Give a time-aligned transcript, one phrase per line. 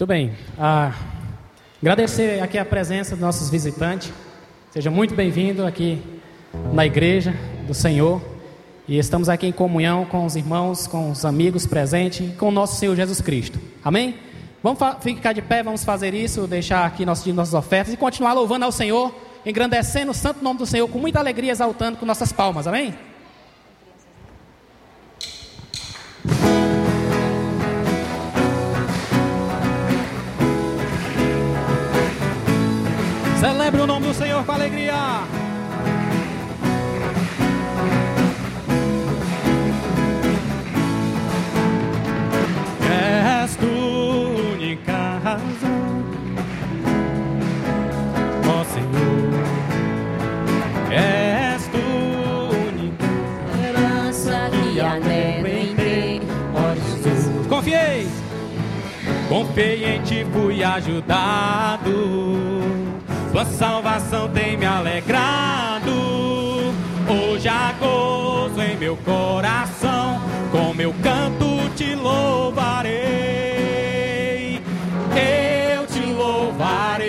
[0.00, 0.32] Muito bem.
[0.58, 0.94] Ah,
[1.78, 4.10] agradecer aqui a presença dos nossos visitantes.
[4.70, 6.02] Seja muito bem-vindo aqui
[6.72, 7.34] na igreja
[7.66, 8.22] do Senhor.
[8.88, 12.50] E estamos aqui em comunhão com os irmãos, com os amigos presentes e com o
[12.50, 13.60] nosso Senhor Jesus Cristo.
[13.84, 14.14] Amém?
[14.62, 18.64] Vamos ficar de pé, vamos fazer isso, deixar aqui nossos, nossas ofertas e continuar louvando
[18.64, 19.14] ao Senhor,
[19.44, 22.66] engrandecendo o santo nome do Senhor com muita alegria, exaltando com nossas palmas.
[22.66, 22.94] Amém?
[33.70, 35.22] Celebre o nome do Senhor com alegria.
[42.90, 43.66] És tu
[44.54, 46.02] única razão,
[48.48, 49.44] ó Senhor.
[50.90, 51.78] És tu
[52.66, 53.06] única
[53.52, 56.22] esperança que anelo em ti,
[56.56, 57.46] ó Jesus.
[57.46, 58.08] Confiei,
[59.28, 62.49] confiei em ti, fui ajudado.
[63.32, 65.92] Tua salvação tem me alegrado.
[67.08, 70.20] Hoje há gozo em meu coração.
[70.50, 73.00] Com meu canto te louvarei.
[75.14, 77.08] Eu te louvarei.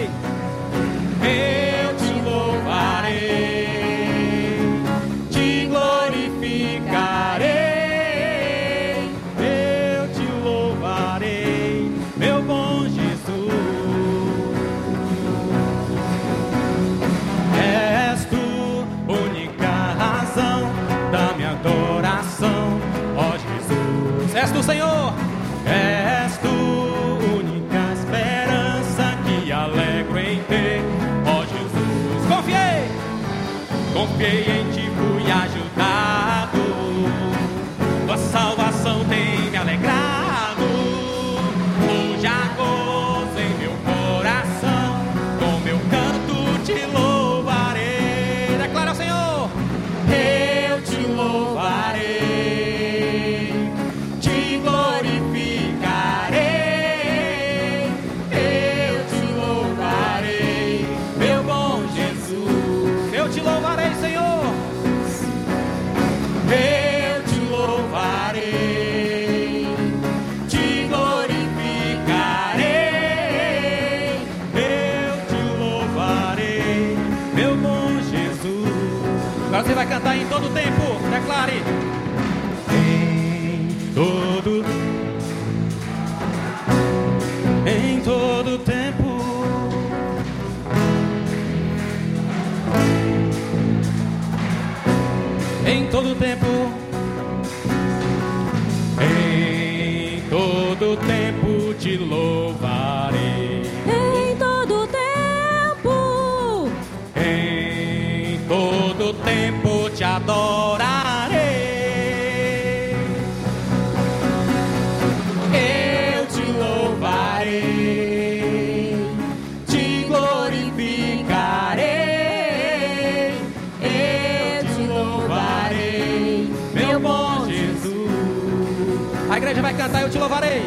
[129.28, 130.62] A igreja vai cantar, eu te louvarei.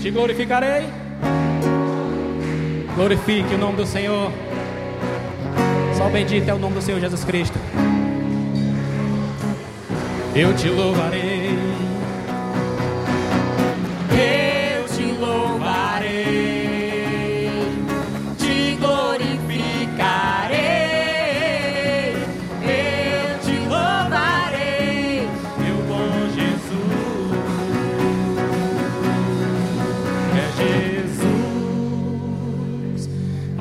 [0.00, 0.86] Te glorificarei.
[2.94, 4.32] Glorifique o nome do Senhor.
[5.96, 7.58] Só bendito é o nome do Senhor Jesus Cristo.
[10.34, 11.37] Eu te louvarei.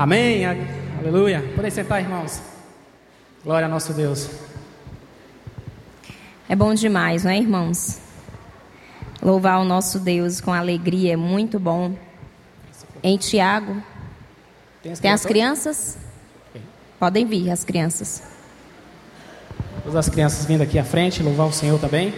[0.08, 0.46] Amém.
[0.46, 1.44] Aleluia.
[1.54, 2.42] Podem sentar, irmãos.
[3.44, 4.30] Glória a nosso Deus.
[6.48, 8.00] é bom demais, não é, irmãos?
[9.22, 11.94] Louvar o nosso Deus com alegria é muito bom.
[13.04, 13.84] Em Tiago,
[15.02, 15.98] tem as crianças?
[16.98, 18.24] Podem vir, as crianças.
[19.84, 22.14] Todas as crianças vindo aqui à frente, louvar o Senhor também.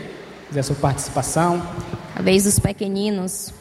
[0.48, 1.60] Fazer a sua participação.
[2.16, 3.52] A vez dos pequeninos.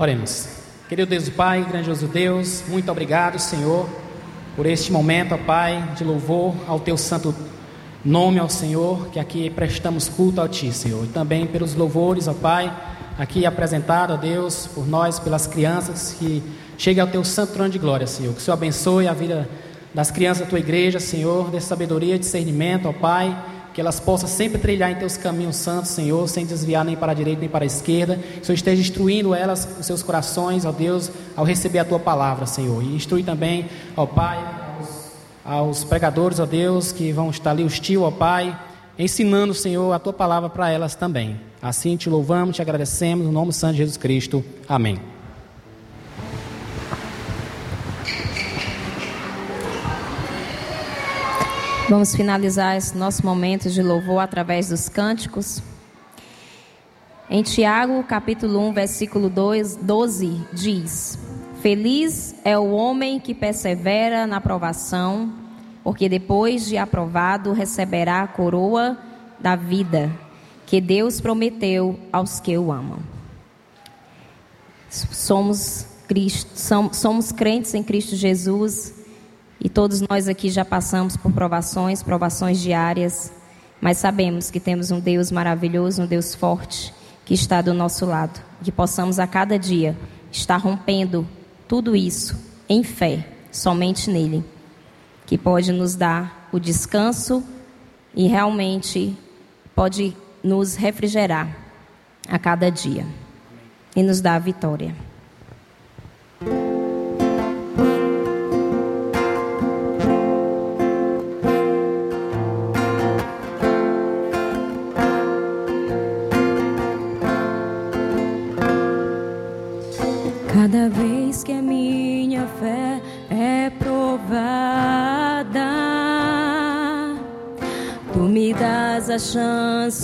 [0.00, 0.46] Oremos.
[0.88, 3.88] Querido Deus e Pai, grandioso Deus, muito obrigado, Senhor,
[4.54, 7.34] por este momento, ó Pai, de louvor ao Teu santo
[8.04, 11.04] nome, ao Senhor, que aqui prestamos culto a Ti, Senhor.
[11.04, 12.72] E também pelos louvores, ó Pai,
[13.18, 16.44] aqui apresentado, ó Deus, por nós, pelas crianças, que
[16.78, 18.32] chegue ao Teu santo trono de glória, Senhor.
[18.32, 19.50] Que o Senhor abençoe a vida
[19.92, 23.36] das crianças da Tua igreja, Senhor, dê sabedoria e discernimento, ó Pai,
[23.78, 27.14] que elas possam sempre trilhar em teus caminhos santos, Senhor, sem desviar nem para a
[27.14, 28.16] direita nem para a esquerda.
[28.16, 32.00] Que o Senhor esteja instruindo elas, os seus corações, ó Deus, ao receber a tua
[32.00, 32.82] palavra, Senhor.
[32.82, 33.66] E instrui também,
[33.96, 34.36] ó Pai,
[34.76, 35.12] aos,
[35.44, 38.58] aos pregadores, ó Deus, que vão estar ali, os ó Pai,
[38.98, 41.40] ensinando, Senhor, a tua palavra para elas também.
[41.62, 44.44] Assim te louvamos, te agradecemos, no nome santo de Jesus Cristo.
[44.68, 45.17] Amém.
[51.88, 55.62] Vamos finalizar esse nosso momento de louvor através dos cânticos.
[57.30, 61.18] Em Tiago, capítulo 1, versículo 2, 12, diz:
[61.62, 65.32] Feliz é o homem que persevera na provação,
[65.82, 68.98] porque depois de aprovado receberá a coroa
[69.40, 70.12] da vida
[70.66, 72.98] que Deus prometeu aos que o amam.
[74.90, 76.50] Somos, Cristo,
[76.92, 78.97] somos crentes em Cristo Jesus
[79.60, 83.32] e todos nós aqui já passamos por provações, provações diárias,
[83.80, 88.40] mas sabemos que temos um Deus maravilhoso, um Deus forte que está do nosso lado.
[88.62, 89.96] Que possamos a cada dia
[90.30, 91.26] estar rompendo
[91.66, 92.38] tudo isso
[92.68, 94.44] em fé, somente nele,
[95.26, 97.42] que pode nos dar o descanso
[98.14, 99.16] e realmente
[99.74, 101.56] pode nos refrigerar
[102.28, 103.06] a cada dia
[103.94, 105.07] e nos dar a vitória.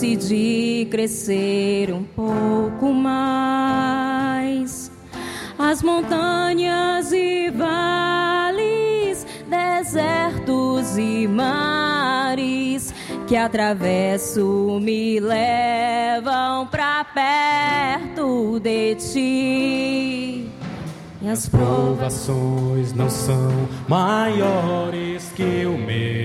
[0.04, 4.90] Chance de crescer um pouco mais.
[5.58, 12.92] As montanhas e vales, desertos e mares
[13.26, 20.48] que atravesso me levam pra perto de ti.
[21.22, 23.50] E as provações não são
[23.88, 26.23] maiores que o meu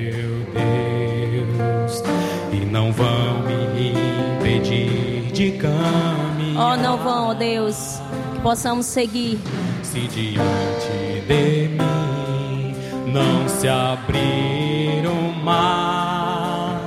[6.59, 6.73] caminhar.
[6.73, 8.01] Oh, não vão, ó Deus,
[8.33, 9.39] que possamos seguir.
[9.83, 12.75] Se diante de mim
[13.11, 16.81] não se abrir o mar,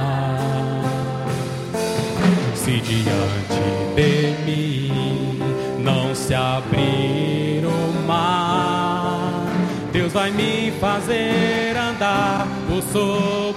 [2.55, 3.63] se diante
[3.97, 5.39] de mim
[5.79, 9.47] não se abrir o mar,
[9.93, 13.48] Deus vai me fazer andar por sobre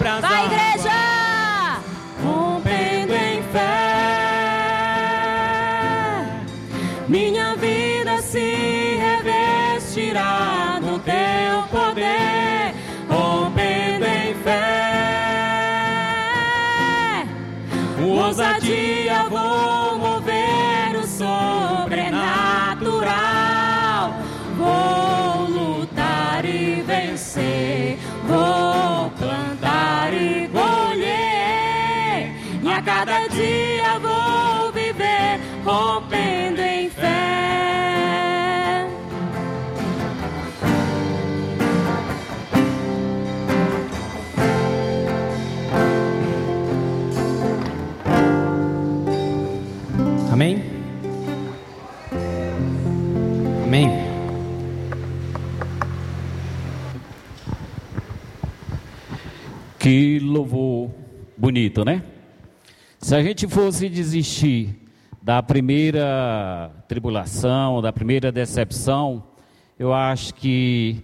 [33.03, 37.07] cada dia vou viver rompendo em fé.
[50.31, 50.63] Amém?
[53.65, 53.89] Amém.
[59.79, 60.91] Que louvor
[61.35, 62.10] bonito, né?
[63.01, 64.75] Se a gente fosse desistir
[65.23, 69.23] da primeira tribulação, da primeira decepção,
[69.77, 71.03] eu acho que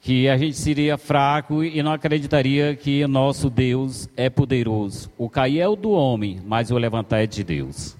[0.00, 5.10] que a gente seria fraco e não acreditaria que o nosso Deus é poderoso.
[5.16, 7.96] O cair é o do homem, mas o levantar é de Deus.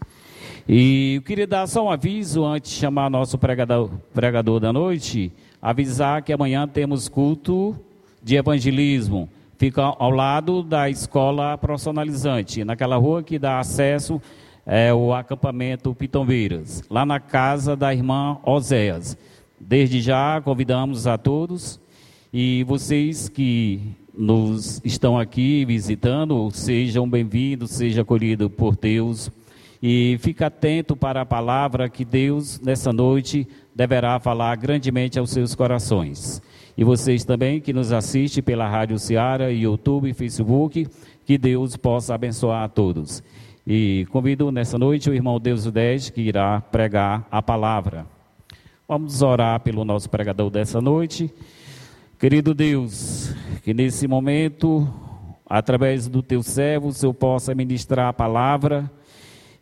[0.69, 5.33] E eu queria dar só um aviso antes de chamar nosso pregador, pregador da noite,
[5.63, 7.75] avisar que amanhã temos culto
[8.23, 9.31] de evangelismo.
[9.57, 14.21] Fica ao lado da escola profissionalizante, naquela rua que dá acesso
[14.67, 19.17] é, o acampamento Pitombeiras, lá na casa da irmã Oséias.
[19.61, 21.81] Desde já convidamos a todos
[22.33, 23.81] e vocês que
[24.13, 29.31] nos estão aqui visitando, sejam bem-vindos, seja acolhido por Deus.
[29.81, 35.55] E fica atento para a palavra que Deus, nessa noite, deverá falar grandemente aos seus
[35.55, 36.43] corações.
[36.77, 40.89] E vocês também que nos assistem pela Rádio Ceará, YouTube Facebook,
[41.25, 43.23] que Deus possa abençoar a todos.
[43.67, 48.07] E convido nessa noite o irmão Deus 10 que irá pregar a palavra.
[48.87, 51.33] Vamos orar pelo nosso pregador dessa noite.
[52.19, 54.87] Querido Deus, que nesse momento,
[55.49, 58.91] através do teu servo, o Senhor possa ministrar a palavra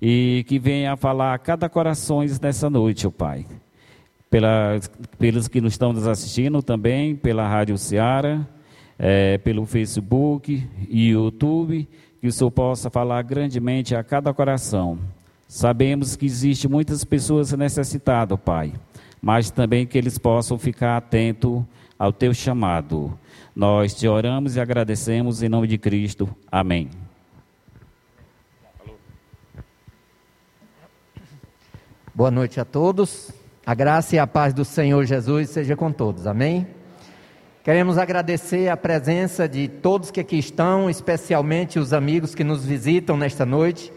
[0.01, 3.47] e que venha falar a cada coração nessa noite, ó Pai.
[4.33, 4.81] Pela,
[5.19, 8.41] pelos que nos estão nos assistindo também, pela Rádio Ceará,
[8.99, 11.87] é, pelo Facebook e YouTube,
[12.19, 14.99] que o Senhor possa falar grandemente a cada coração.
[15.47, 18.73] Sabemos que existe muitas pessoas necessitadas, Pai,
[19.21, 21.63] mas também que eles possam ficar atentos
[21.99, 23.13] ao teu chamado.
[23.55, 26.27] Nós te oramos e agradecemos em nome de Cristo.
[26.51, 26.89] Amém.
[32.15, 33.42] Boa noite a todos.
[33.65, 36.27] A graça e a paz do Senhor Jesus seja com todos.
[36.27, 36.67] Amém.
[37.63, 43.17] Queremos agradecer a presença de todos que aqui estão, especialmente os amigos que nos visitam
[43.17, 43.93] nesta noite.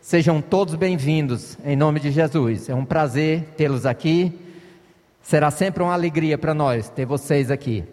[0.00, 2.68] Sejam todos bem-vindos em nome de Jesus.
[2.68, 4.32] É um prazer tê-los aqui.
[5.22, 7.84] Será sempre uma alegria para nós ter vocês aqui.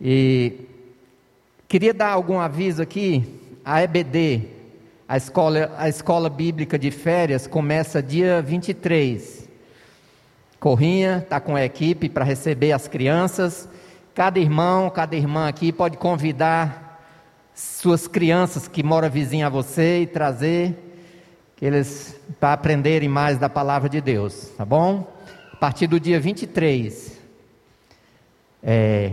[0.00, 0.60] E
[1.66, 3.40] queria dar algum aviso aqui.
[3.64, 4.42] A EBD,
[5.08, 9.45] a escola, a escola bíblica de férias, começa dia 23.
[10.66, 13.68] Corrinha está com a equipe para receber as crianças.
[14.12, 17.08] Cada irmão, cada irmã aqui pode convidar
[17.54, 20.76] suas crianças que moram vizinha a você e trazer
[21.62, 25.08] eles para aprenderem mais da palavra de Deus, tá bom?
[25.52, 27.16] A partir do dia 23.
[28.60, 29.12] É,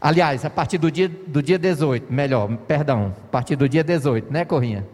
[0.00, 4.32] aliás, a partir do dia, do dia 18, melhor, perdão, a partir do dia 18,
[4.32, 4.86] né, Corrinha?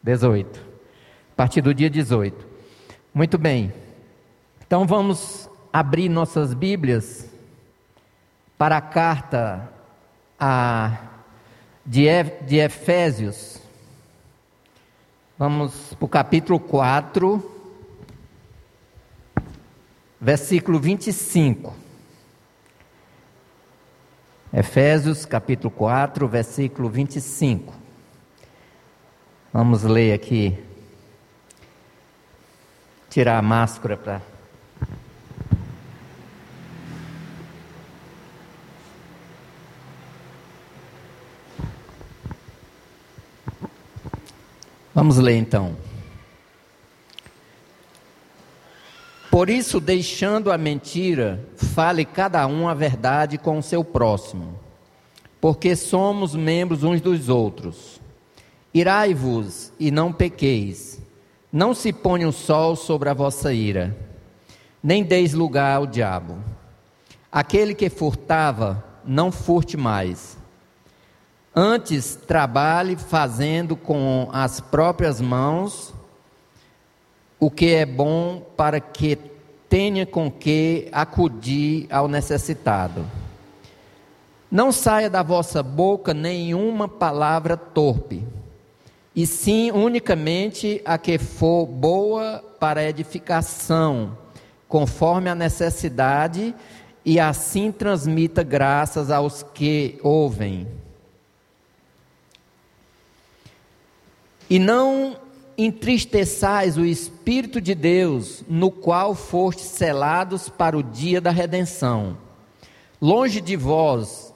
[0.00, 0.60] 18.
[1.32, 2.49] A partir do dia 18.
[3.12, 3.72] Muito bem.
[4.64, 7.28] Então vamos abrir nossas Bíblias
[8.56, 9.68] para a carta
[10.38, 10.96] a,
[11.84, 12.06] de,
[12.46, 13.60] de Efésios.
[15.36, 17.50] Vamos para o capítulo 4,
[20.20, 21.74] versículo 25.
[24.52, 27.74] Efésios capítulo 4, versículo 25.
[29.52, 30.69] Vamos ler aqui.
[33.10, 34.22] Tirar a máscara para.
[44.94, 45.76] Vamos ler então.
[49.28, 54.54] Por isso, deixando a mentira, fale cada um a verdade com o seu próximo,
[55.40, 58.00] porque somos membros uns dos outros.
[58.72, 60.99] Irai-vos e não pequeis,
[61.52, 63.96] não se ponha o sol sobre a vossa ira,
[64.82, 66.38] nem deis lugar ao diabo.
[67.30, 70.38] Aquele que furtava, não furte mais.
[71.54, 75.92] Antes, trabalhe fazendo com as próprias mãos
[77.38, 79.18] o que é bom para que
[79.68, 83.06] tenha com que acudir ao necessitado.
[84.50, 88.26] Não saia da vossa boca nenhuma palavra torpe,
[89.20, 94.16] e sim unicamente a que for boa para edificação,
[94.66, 96.54] conforme a necessidade,
[97.04, 100.66] e assim transmita graças aos que ouvem.
[104.48, 105.18] E não
[105.58, 112.16] entristeçais o Espírito de Deus, no qual fostes selados para o dia da redenção.
[112.98, 114.32] Longe de vós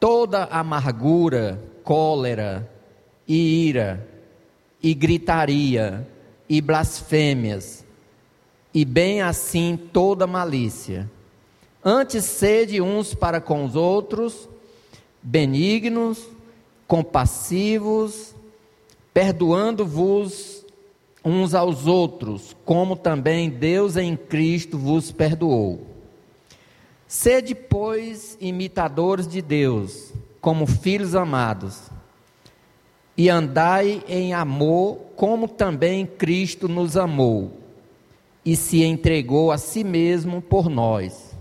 [0.00, 2.66] toda amargura, cólera
[3.28, 4.08] e ira,
[4.82, 6.08] e gritaria,
[6.48, 7.84] e blasfêmias,
[8.74, 11.10] e bem assim toda malícia.
[11.84, 14.48] Antes sede uns para com os outros,
[15.22, 16.26] benignos,
[16.86, 18.34] compassivos,
[19.14, 20.64] perdoando-vos
[21.24, 25.86] uns aos outros, como também Deus em Cristo vos perdoou.
[27.06, 31.91] Sede, pois, imitadores de Deus, como filhos amados,
[33.16, 37.58] e andai em amor, como também Cristo nos amou,
[38.44, 41.34] e se entregou a si mesmo por nós,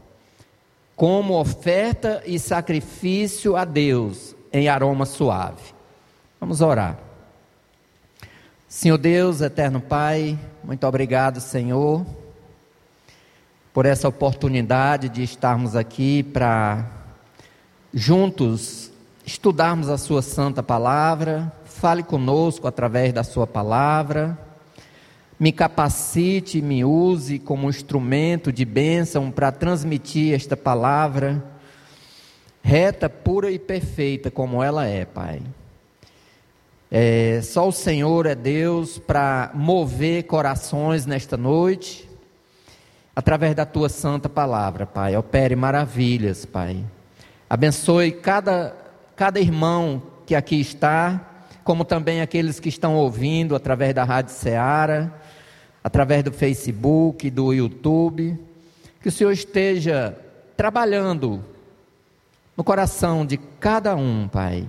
[0.95, 5.73] como oferta e sacrifício a Deus em aroma suave.
[6.39, 6.99] Vamos orar.
[8.67, 12.05] Senhor Deus, eterno Pai, muito obrigado, Senhor,
[13.73, 16.89] por essa oportunidade de estarmos aqui para
[17.93, 18.91] juntos
[19.25, 21.51] estudarmos a Sua Santa Palavra.
[21.81, 24.37] Fale conosco através da Sua palavra.
[25.39, 31.43] Me capacite, me use como instrumento de bênção para transmitir esta palavra
[32.61, 35.41] reta, pura e perfeita como ela é, Pai.
[36.91, 42.07] É, só o Senhor é Deus para mover corações nesta noite,
[43.15, 45.17] através da tua santa palavra, Pai.
[45.17, 46.85] Opere maravilhas, Pai.
[47.49, 48.75] Abençoe cada,
[49.15, 51.30] cada irmão que aqui está,
[51.63, 55.11] como também aqueles que estão ouvindo através da Rádio Ceará,
[55.83, 58.39] através do Facebook, do YouTube.
[59.01, 60.17] Que o Senhor esteja
[60.55, 61.43] trabalhando
[62.55, 64.67] no coração de cada um, Pai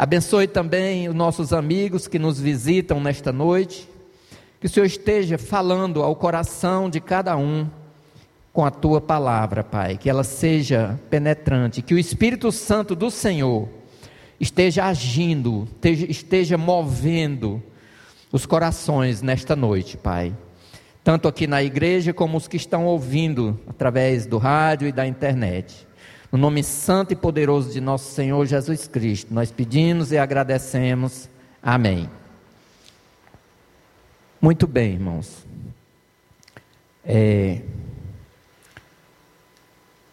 [0.00, 3.86] Abençoe também os nossos amigos que nos visitam nesta noite.
[4.58, 7.68] Que o Senhor esteja falando ao coração de cada um
[8.50, 9.98] com a tua palavra, Pai.
[9.98, 11.82] Que ela seja penetrante.
[11.82, 13.68] Que o Espírito Santo do Senhor
[14.40, 15.68] esteja agindo,
[16.08, 17.62] esteja movendo
[18.32, 20.34] os corações nesta noite, Pai.
[21.04, 25.86] Tanto aqui na igreja como os que estão ouvindo através do rádio e da internet.
[26.32, 31.28] No nome santo e poderoso de nosso Senhor Jesus Cristo, nós pedimos e agradecemos.
[31.62, 32.08] Amém.
[34.40, 35.44] Muito bem, irmãos.
[37.04, 37.60] É,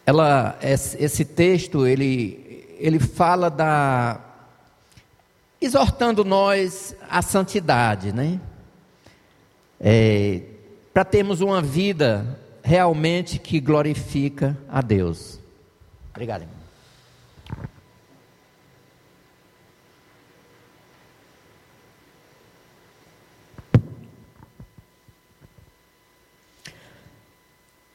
[0.06, 2.47] ela, esse texto, ele,
[2.80, 4.20] ele fala da.
[5.62, 8.40] exortando nós à santidade, né?
[9.80, 10.42] É,
[10.94, 15.40] Para termos uma vida realmente que glorifica a Deus.
[16.12, 16.58] Obrigado, irmão.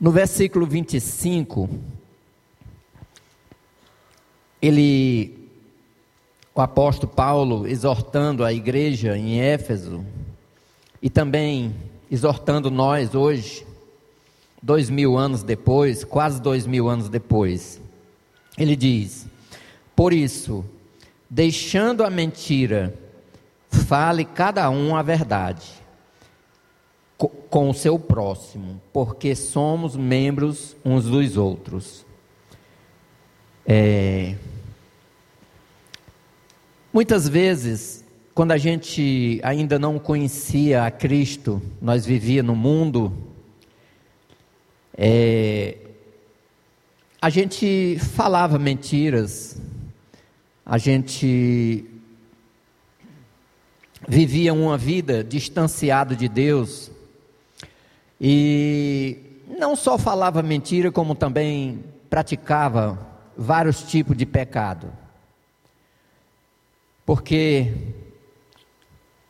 [0.03, 1.71] No versículo 25,
[4.62, 5.48] ele,
[6.55, 10.07] o apóstolo Paulo, exortando a igreja em Éfeso,
[11.03, 11.75] e também
[12.09, 13.66] exortando nós hoje,
[14.62, 17.81] dois mil anos depois, quase dois mil anos depois,
[18.57, 19.27] ele diz:
[19.96, 20.64] Por isso,
[21.29, 22.94] deixando a mentira,
[23.68, 25.83] fale cada um a verdade
[27.48, 32.05] com o seu próximo, porque somos membros uns dos outros.
[33.66, 34.35] É...
[36.93, 43.17] Muitas vezes, quando a gente ainda não conhecia a Cristo, nós vivia no mundo,
[44.95, 45.79] é,
[47.19, 49.59] a gente falava mentiras,
[50.67, 51.83] a gente
[54.07, 56.91] vivia uma vida distanciado de Deus
[58.21, 59.17] e
[59.59, 62.99] não só falava mentira, como também praticava
[63.35, 65.01] vários tipos de pecado.
[67.05, 67.73] Porque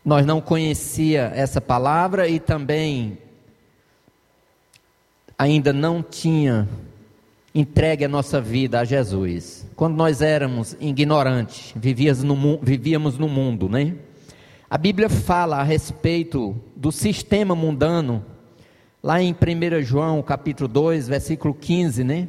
[0.05, 3.19] nós não conhecia essa palavra e também
[5.39, 6.69] ainda não tinha
[7.55, 9.67] entregue a nossa vida a Jesus.
[9.77, 13.95] Quando nós éramos ignorantes, vivíamos no, vivíamos no mundo, né?
[14.69, 18.25] A Bíblia fala a respeito do sistema mundano,
[19.03, 22.29] lá em 1 João, capítulo 2, versículo 15, né?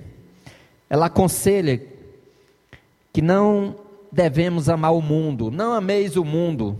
[0.89, 1.81] Ela aconselha
[3.13, 3.75] que não
[4.13, 6.77] devemos amar o mundo, não ameis o mundo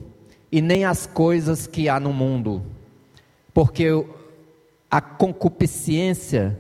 [0.52, 2.62] e nem as coisas que há no mundo,
[3.52, 3.88] porque
[4.90, 6.60] a concupiscência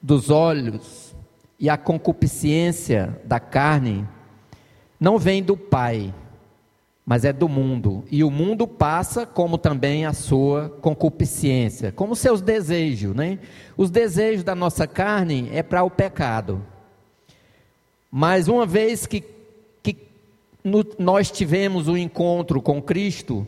[0.00, 1.14] dos olhos
[1.60, 4.08] e a concupiscência da carne
[4.98, 6.14] não vem do Pai,
[7.04, 8.04] mas é do mundo.
[8.10, 13.38] E o mundo passa como também a sua concupiscência, como seus desejos, né?
[13.76, 16.62] Os desejos da nossa carne é para o pecado.
[18.18, 19.22] Mas uma vez que,
[19.82, 19.94] que
[20.64, 23.46] no, nós tivemos o um encontro com Cristo,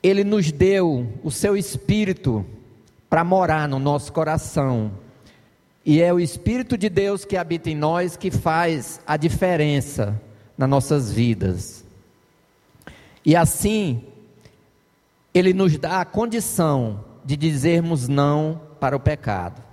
[0.00, 2.46] Ele nos deu o seu Espírito
[3.10, 4.92] para morar no nosso coração.
[5.84, 10.22] E é o Espírito de Deus que habita em nós que faz a diferença
[10.56, 11.84] nas nossas vidas.
[13.24, 14.04] E assim,
[15.34, 19.65] Ele nos dá a condição de dizermos não para o pecado.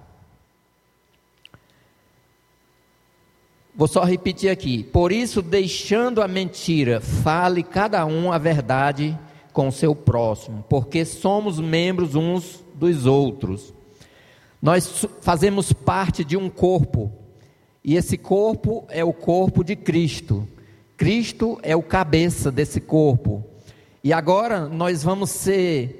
[3.75, 4.83] Vou só repetir aqui.
[4.83, 9.17] Por isso, deixando a mentira, fale cada um a verdade
[9.51, 13.73] com o seu próximo, porque somos membros uns dos outros.
[14.61, 17.11] Nós fazemos parte de um corpo,
[17.83, 20.47] e esse corpo é o corpo de Cristo.
[20.95, 23.43] Cristo é o cabeça desse corpo.
[24.03, 25.99] E agora nós vamos ser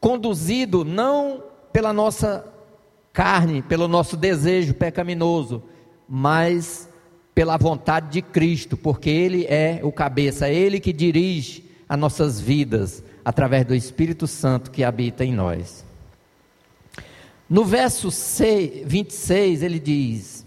[0.00, 2.44] conduzidos não pela nossa
[3.12, 5.62] carne, pelo nosso desejo pecaminoso,
[6.08, 6.87] mas
[7.38, 12.40] pela vontade de Cristo, porque Ele é o cabeça, é Ele que dirige as nossas
[12.40, 15.84] vidas através do Espírito Santo que habita em nós.
[17.48, 20.44] No verso 26, ele diz: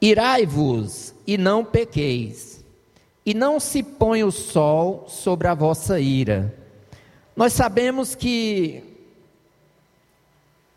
[0.00, 2.64] Irai-vos e não pequeis,
[3.26, 6.54] e não se põe o sol sobre a vossa ira.
[7.34, 8.84] Nós sabemos que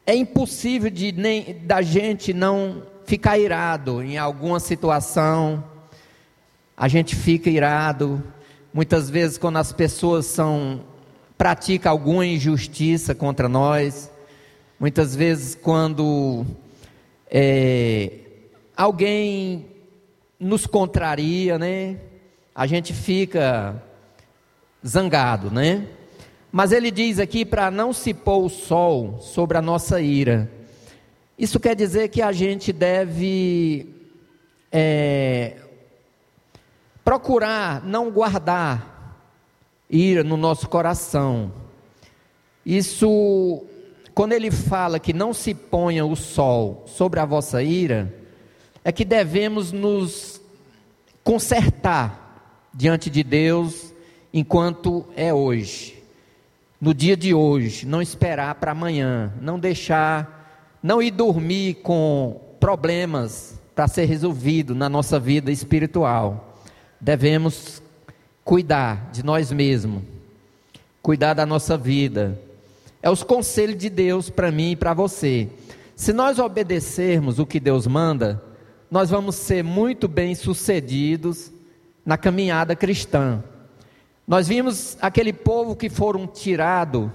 [0.03, 5.63] é impossível de nem, da gente não ficar irado em alguma situação.
[6.77, 8.23] A gente fica irado.
[8.71, 10.81] Muitas vezes quando as pessoas são
[11.35, 14.11] praticam alguma injustiça contra nós,
[14.79, 16.45] Muitas vezes, quando
[17.31, 18.11] é,
[18.75, 19.65] alguém
[20.39, 21.97] nos contraria, né?
[22.53, 23.81] A gente fica
[24.85, 25.87] zangado, né?
[26.51, 30.47] Mas ele diz aqui para não se pôr o sol sobre a nossa ira.
[31.38, 33.93] Isso quer dizer que a gente deve
[34.71, 35.58] é,
[37.04, 39.21] procurar não guardar
[39.89, 41.52] ira no nosso coração.
[42.65, 43.65] Isso
[44.17, 48.12] quando ele fala que não se ponha o sol sobre a vossa ira,
[48.84, 50.41] é que devemos nos
[51.23, 53.93] consertar diante de Deus
[54.34, 56.04] enquanto é hoje,
[56.82, 60.37] no dia de hoje, não esperar para amanhã, não deixar,
[60.88, 66.56] não ir dormir com problemas para ser resolvido na nossa vida espiritual.
[66.97, 67.84] Devemos
[68.45, 70.02] cuidar de nós mesmos,
[71.02, 72.39] cuidar da nossa vida
[73.02, 75.50] é os conselhos de Deus para mim e para você.
[75.93, 78.41] Se nós obedecermos o que Deus manda,
[78.89, 81.52] nós vamos ser muito bem sucedidos
[82.06, 83.43] na caminhada cristã.
[84.26, 87.12] Nós vimos aquele povo que foram tirado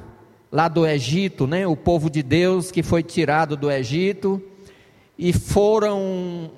[0.53, 1.67] lá do Egito, né?
[1.67, 4.41] O povo de Deus que foi tirado do Egito
[5.19, 6.51] e foram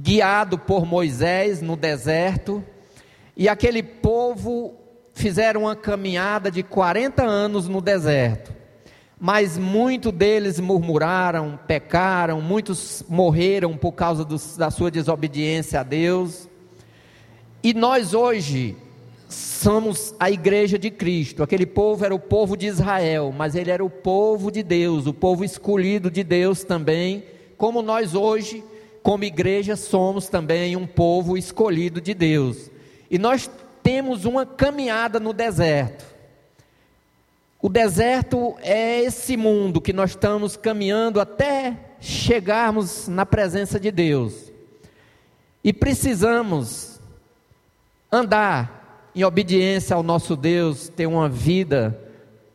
[0.00, 2.62] guiados por Moisés no deserto.
[3.34, 4.74] E aquele povo
[5.14, 8.58] fizeram uma caminhada de 40 anos no deserto
[9.20, 16.48] mas muitos deles murmuraram, pecaram, muitos morreram por causa do, da sua desobediência a Deus.
[17.62, 18.76] E nós hoje
[19.28, 21.42] somos a igreja de Cristo.
[21.42, 25.12] Aquele povo era o povo de Israel, mas ele era o povo de Deus, o
[25.12, 27.24] povo escolhido de Deus também,
[27.56, 28.64] como nós hoje,
[29.02, 32.70] como igreja, somos também um povo escolhido de Deus.
[33.10, 33.50] E nós
[33.82, 36.04] temos uma caminhada no deserto.
[37.60, 44.52] O deserto é esse mundo que nós estamos caminhando até chegarmos na presença de Deus.
[45.64, 47.00] E precisamos
[48.12, 48.77] andar
[49.18, 51.98] em obediência ao nosso Deus, ter uma vida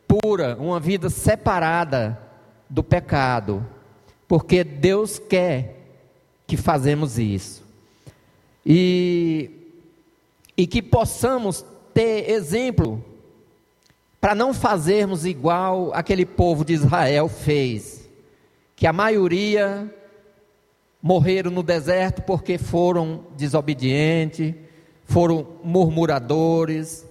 [0.08, 2.17] pura, uma vida separada
[2.69, 3.67] do pecado,
[4.30, 5.76] porque Deus quer
[6.47, 7.62] que fazemos isso.
[8.65, 9.52] E,
[10.56, 13.04] e que possamos ter exemplo
[14.21, 18.10] para não fazermos igual aquele povo de Israel fez,
[18.73, 19.93] que a maioria
[21.02, 24.56] morreram no deserto porque foram desobedientes,
[25.05, 27.05] foram murmuradores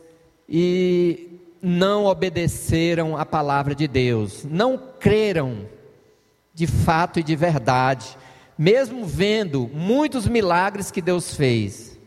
[0.48, 5.66] e não obedeceram à palavra de Deus, não creram
[6.52, 8.16] de fato e de verdade,
[8.58, 11.98] mesmo vendo muitos milagres que Deus fez.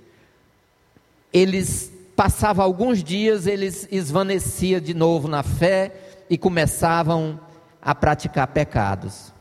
[1.32, 5.94] Eles passavam alguns dias, eles esvaneciam de novo na fé
[6.30, 7.40] e começavam
[7.82, 9.34] a praticar pecados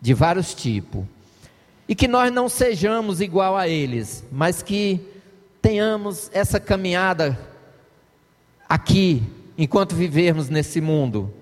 [0.00, 1.04] de vários tipos
[1.88, 5.00] e que nós não sejamos igual a eles, mas que
[5.60, 7.38] tenhamos essa caminhada
[8.68, 9.22] aqui,
[9.56, 11.32] enquanto vivermos nesse mundo.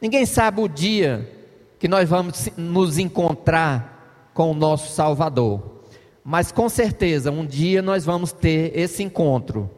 [0.00, 1.30] Ninguém sabe o dia
[1.78, 5.82] que nós vamos nos encontrar com o nosso Salvador,
[6.24, 9.70] mas com certeza um dia nós vamos ter esse encontro.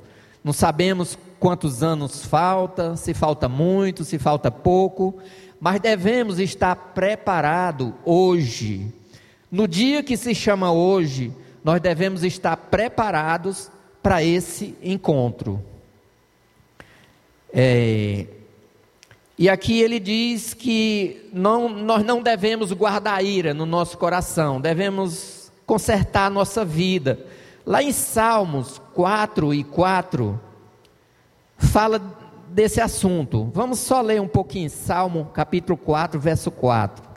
[0.43, 5.19] Não sabemos quantos anos falta, se falta muito, se falta pouco,
[5.61, 8.93] mas devemos estar preparados hoje
[9.51, 13.71] no dia que se chama hoje, nós devemos estar preparados
[14.03, 15.63] para esse encontro.
[17.53, 18.27] É,
[19.39, 25.53] e aqui ele diz que não, nós não devemos guardar ira no nosso coração, devemos
[25.65, 27.25] consertar a nossa vida.
[27.65, 30.41] Lá em Salmos 4 e 4,
[31.57, 32.01] fala
[32.49, 33.51] desse assunto.
[33.55, 37.08] Vamos só ler um pouquinho, Salmo capítulo 4, verso 4.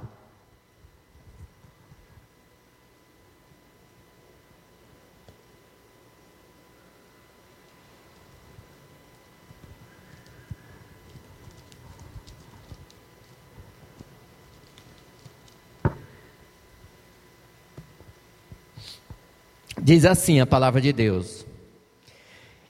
[19.83, 21.43] Diz assim a palavra de Deus: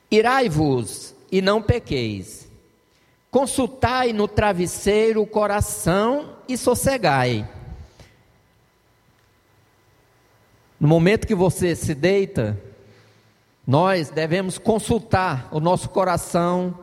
[0.10, 2.50] Irai-vos e não pequeis,
[3.30, 7.48] consultai no travesseiro o coração e sossegai.
[10.80, 12.58] No momento que você se deita,
[13.68, 16.74] nós devemos consultar o nosso coração,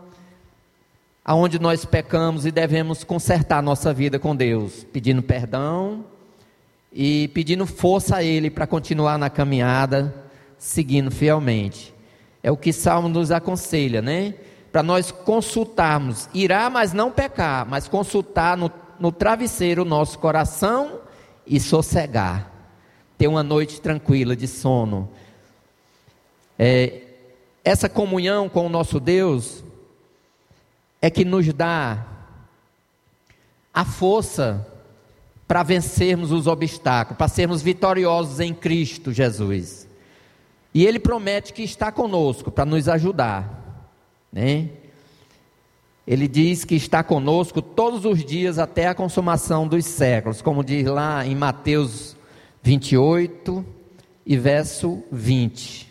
[1.24, 6.04] aonde nós pecamos e devemos consertar nossa vida com Deus, pedindo perdão
[6.92, 10.14] e pedindo força a Ele para continuar na caminhada,
[10.56, 11.94] seguindo fielmente.
[12.42, 14.34] É o que Salmo nos aconselha, né?
[14.72, 21.00] Para nós consultarmos, irá, mas não pecar, mas consultar no, no travesseiro o nosso coração
[21.46, 22.50] e sossegar,
[23.16, 25.08] ter uma noite tranquila de sono.
[26.58, 27.02] É,
[27.64, 29.64] essa comunhão com o nosso Deus
[31.00, 32.06] é que nos dá
[33.72, 34.66] a força
[35.48, 39.88] para vencermos os obstáculos, para sermos vitoriosos em Cristo Jesus.
[40.74, 43.88] E Ele promete que está conosco para nos ajudar,
[44.30, 44.68] né?
[46.06, 50.86] Ele diz que está conosco todos os dias até a consumação dos séculos, como diz
[50.86, 52.14] lá em Mateus
[52.62, 53.64] 28
[54.24, 55.90] e verso 20.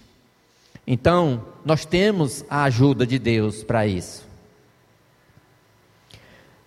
[0.86, 4.26] Então, nós temos a ajuda de Deus para isso.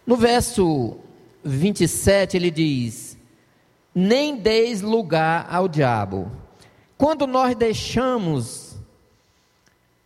[0.07, 0.98] No verso
[1.44, 3.18] 27 ele diz:
[3.94, 6.31] Nem deis lugar ao diabo.
[6.96, 8.76] Quando nós deixamos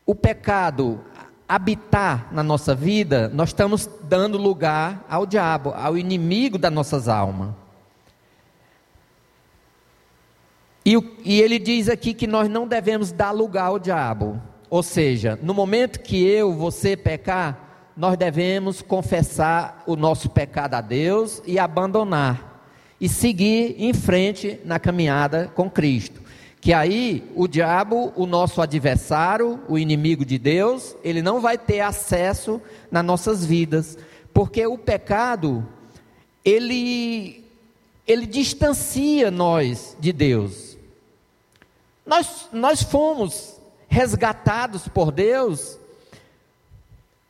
[0.06, 1.00] o pecado
[1.48, 7.54] habitar na nossa vida, nós estamos dando lugar ao diabo, ao inimigo das nossas almas.
[10.84, 10.94] E,
[11.24, 14.40] e, ele diz aqui que nós não devemos dar lugar ao diabo.
[14.68, 17.63] Ou seja, no momento que eu, você pecar,
[17.96, 22.54] nós devemos confessar o nosso pecado a Deus e abandonar
[23.00, 26.22] e seguir em frente na caminhada com Cristo.
[26.60, 31.80] Que aí o diabo, o nosso adversário, o inimigo de Deus, ele não vai ter
[31.80, 33.98] acesso nas nossas vidas,
[34.32, 35.66] porque o pecado
[36.44, 37.44] ele
[38.06, 40.76] ele distancia nós de Deus.
[42.04, 45.78] Nós nós fomos resgatados por Deus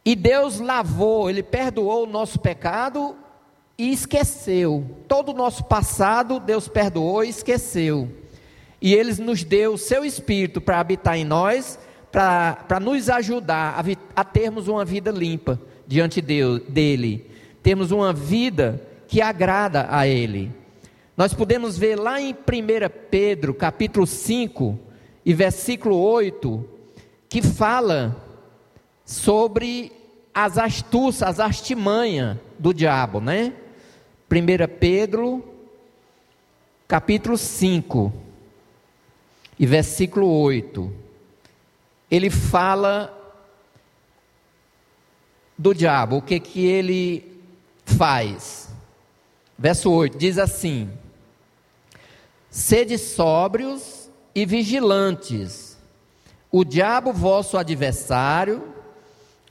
[0.04, 3.16] e Deus lavou, Ele perdoou o nosso pecado
[3.78, 4.84] e esqueceu.
[5.08, 8.08] Todo o nosso passado, Deus perdoou e esqueceu.
[8.80, 11.78] E Ele nos deu o seu Espírito para habitar em nós,
[12.12, 17.30] para nos ajudar a, a, termos uma vida limpa diante de, dEle.
[17.62, 20.52] Termos uma vida que agrada a Ele.
[21.16, 22.36] Nós podemos ver lá em 1
[23.10, 24.78] Pedro, capítulo 5,
[25.24, 26.68] e versículo 8,
[27.28, 28.33] que fala
[29.04, 29.92] sobre
[30.32, 33.52] as astúcias, as artimanhas do diabo, né?
[34.30, 35.44] 1 Pedro,
[36.88, 38.12] capítulo 5,
[39.58, 40.92] e versículo 8.
[42.10, 43.12] Ele fala
[45.56, 47.40] do diabo, o que que ele
[47.84, 48.68] faz?
[49.56, 50.90] Verso 8 diz assim:
[52.50, 55.78] Sede sóbrios e vigilantes.
[56.50, 58.73] O diabo, vosso adversário,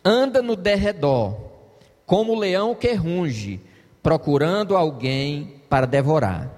[0.03, 1.35] anda no derredor,
[2.05, 3.59] como o leão que runge,
[4.01, 6.51] procurando alguém para devorar.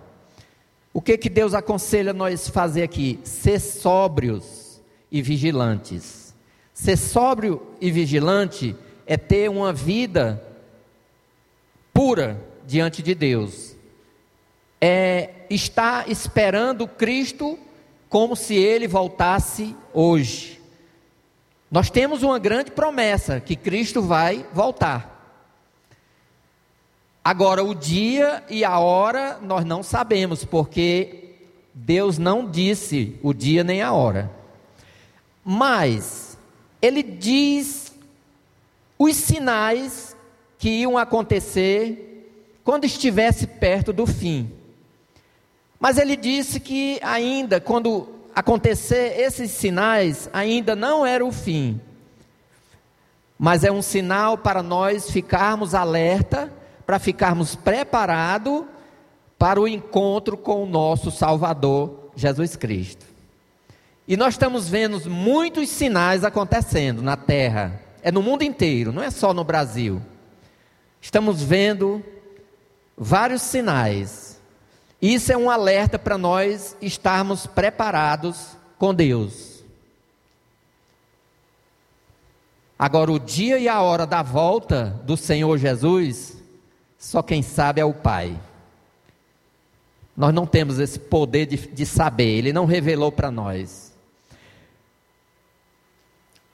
[0.93, 3.19] O que que Deus aconselha nós fazer aqui?
[3.23, 4.81] Ser sóbrios
[5.11, 6.33] e vigilantes.
[6.73, 10.41] Ser sóbrio e vigilante é ter uma vida
[11.93, 13.75] pura diante de Deus.
[14.81, 17.57] É estar esperando Cristo
[18.09, 20.54] como se ele voltasse hoje.
[21.69, 25.15] Nós temos uma grande promessa que Cristo vai voltar.
[27.23, 31.33] Agora, o dia e a hora nós não sabemos, porque
[31.73, 34.31] Deus não disse o dia nem a hora.
[35.43, 36.37] Mas,
[36.81, 37.93] Ele diz
[38.97, 40.15] os sinais
[40.59, 42.31] que iam acontecer
[42.63, 44.51] quando estivesse perto do fim.
[45.79, 51.79] Mas Ele disse que ainda, quando acontecer esses sinais, ainda não era o fim.
[53.39, 56.51] Mas é um sinal para nós ficarmos alerta
[56.85, 58.63] para ficarmos preparados
[59.37, 63.05] para o encontro com o nosso Salvador Jesus Cristo.
[64.07, 69.09] E nós estamos vendo muitos sinais acontecendo na terra, é no mundo inteiro, não é
[69.09, 70.01] só no Brasil.
[71.01, 72.03] Estamos vendo
[72.95, 74.24] vários sinais.
[75.05, 79.63] Isso é um alerta para nós estarmos preparados com Deus.
[82.77, 86.37] Agora, o dia e a hora da volta do Senhor Jesus
[86.97, 88.35] só quem sabe é o Pai.
[90.17, 93.93] Nós não temos esse poder de, de saber, Ele não revelou para nós.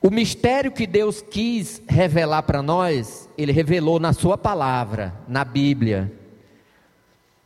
[0.02, 6.20] O mistério que Deus quis revelar para nós, Ele revelou na Sua palavra, na Bíblia.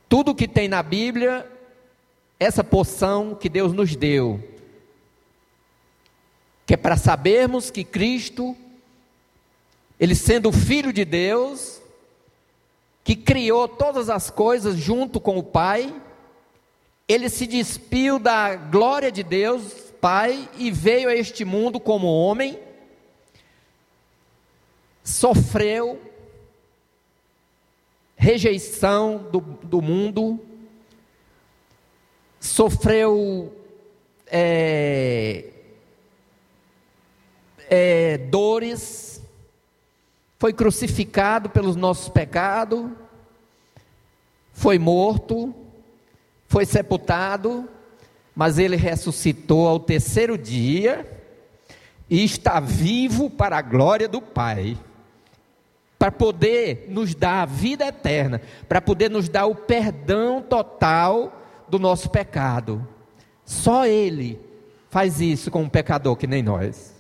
[0.08, 1.50] Tudo que tem na Bíblia,
[2.40, 4.44] essa porção que Deus nos deu,
[6.66, 8.56] que é para sabermos que Cristo,
[10.00, 11.82] Ele sendo o Filho de Deus,
[13.04, 15.94] que criou todas as coisas junto com o Pai,
[17.08, 22.60] ele se despiu da glória de Deus, Pai, e veio a este mundo como homem,
[25.04, 26.02] sofreu
[28.16, 30.40] rejeição do, do mundo,
[32.40, 33.54] sofreu
[34.28, 35.46] é,
[37.70, 39.22] é, dores,
[40.38, 42.90] foi crucificado pelos nossos pecados,
[44.54, 45.54] foi morto,
[46.48, 47.68] foi sepultado,
[48.36, 51.10] mas ele ressuscitou ao terceiro dia
[52.10, 54.78] e está vivo para a glória do Pai,
[55.98, 61.80] para poder nos dar a vida eterna, para poder nos dar o perdão total do
[61.80, 62.86] nosso pecado.
[63.46, 64.40] Só Ele
[64.90, 66.94] faz isso com um pecador que nem nós.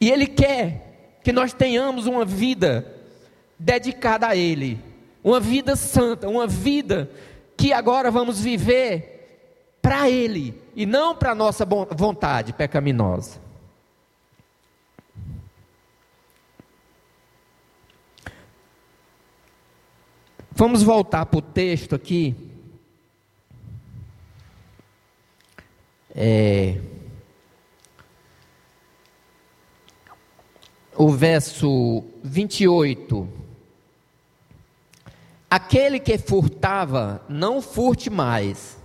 [0.00, 2.86] E Ele quer que nós tenhamos uma vida
[3.58, 4.78] dedicada a Ele,
[5.22, 7.10] uma vida santa, uma vida
[7.56, 13.43] que agora vamos viver para Ele e não para nossa vontade pecaminosa.
[20.56, 22.34] Vamos voltar para o texto aqui.
[26.14, 26.78] É.
[30.96, 33.28] o verso 28.
[35.50, 38.78] Aquele que furtava, não furte mais.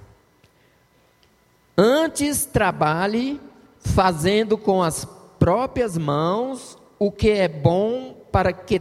[1.77, 3.39] Antes trabalhe
[3.79, 5.05] fazendo com as
[5.39, 8.79] próprias mãos o que é bom para que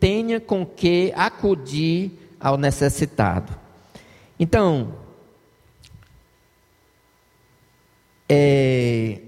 [0.00, 3.54] tenha com que acudir ao necessitado.
[4.38, 4.94] Então,
[8.28, 9.20] é,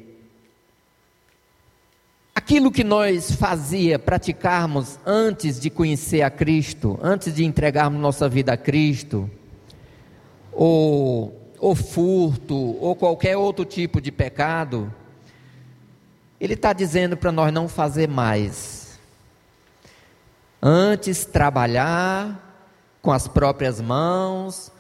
[2.43, 8.55] Aquilo que nós fazia, praticarmos antes de conhecer a Cristo, antes de entregarmos nossa vida
[8.55, 9.31] a Cristo,
[10.51, 14.93] ou, ou furto, ou qualquer outro tipo de pecado,
[16.41, 18.99] Ele está dizendo para nós não fazer mais.
[20.61, 22.52] Antes trabalhar
[23.03, 24.73] com as próprias mãos,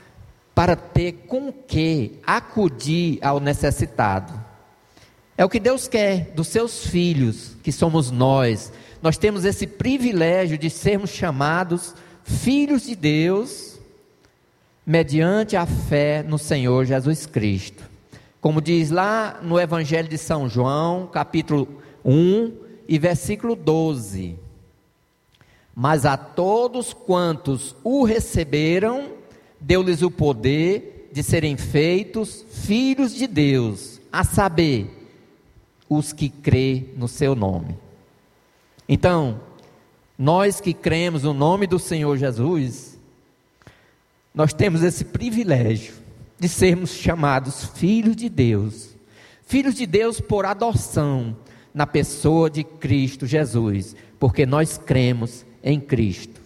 [0.54, 4.32] para ter com que acudir ao necessitado.
[5.36, 8.72] É o que Deus quer dos seus filhos, que somos nós.
[9.02, 13.80] Nós temos esse privilégio de sermos chamados filhos de Deus,
[14.86, 17.82] mediante a fé no Senhor Jesus Cristo.
[18.40, 21.68] Como diz lá no Evangelho de São João, capítulo
[22.04, 22.52] 1
[22.88, 24.38] e versículo 12.
[25.74, 29.12] Mas a todos quantos o receberam,
[29.60, 34.98] deu-lhes o poder de serem feitos filhos de Deus, a saber,
[35.88, 37.76] os que crê no seu nome.
[38.88, 39.40] Então,
[40.18, 42.98] nós que cremos no nome do Senhor Jesus,
[44.34, 45.94] nós temos esse privilégio
[46.38, 48.96] de sermos chamados filhos de Deus.
[49.46, 51.36] Filhos de Deus por adoção
[51.74, 56.42] na pessoa de Cristo Jesus, porque nós cremos em Cristo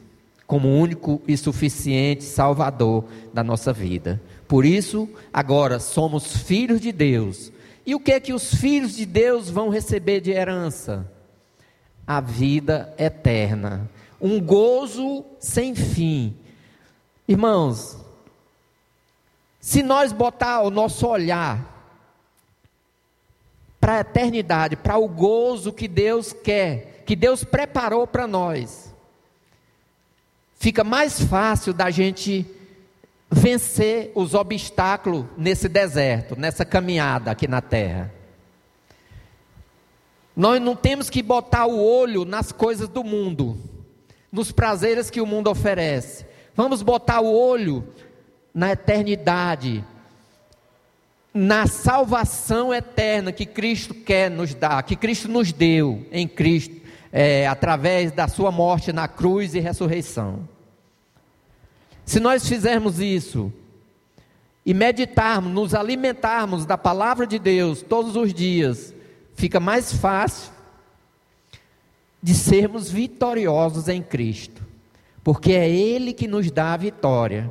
[0.46, 3.04] como único e suficiente Salvador
[3.34, 4.22] da nossa vida.
[4.46, 7.50] Por isso, agora somos filhos de Deus.
[7.84, 11.10] E o que é que os filhos de Deus vão receber de herança?
[12.06, 13.90] A vida eterna,
[14.20, 16.36] um gozo sem fim.
[17.26, 17.98] Irmãos,
[19.60, 21.74] se nós botar o nosso olhar
[23.80, 28.85] para a eternidade, para o gozo que Deus quer, que Deus preparou para nós,
[30.56, 32.46] fica mais fácil da gente
[33.30, 38.12] vencer os obstáculos nesse deserto, nessa caminhada aqui na terra.
[40.34, 43.58] Nós não temos que botar o olho nas coisas do mundo,
[44.30, 46.26] nos prazeres que o mundo oferece.
[46.54, 47.86] Vamos botar o olho
[48.52, 49.84] na eternidade,
[51.32, 57.46] na salvação eterna que Cristo quer nos dar, que Cristo nos deu em Cristo, é,
[57.46, 60.48] através da Sua morte na cruz e ressurreição.
[62.04, 63.52] Se nós fizermos isso
[64.64, 68.94] e meditarmos, nos alimentarmos da palavra de Deus todos os dias,
[69.34, 70.52] fica mais fácil
[72.22, 74.62] de sermos vitoriosos em Cristo,
[75.22, 77.50] porque é Ele que nos dá a vitória,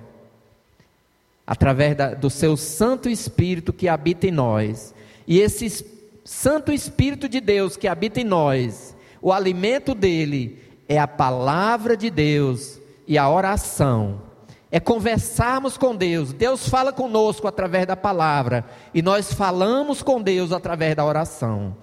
[1.46, 4.94] através da, do Seu Santo Espírito que habita em nós.
[5.28, 5.86] E esse
[6.24, 8.95] Santo Espírito de Deus que habita em nós,
[9.26, 14.22] o alimento dele é a palavra de Deus e a oração
[14.70, 16.32] é conversarmos com Deus.
[16.32, 18.64] Deus fala conosco através da palavra
[18.94, 21.76] e nós falamos com Deus através da oração.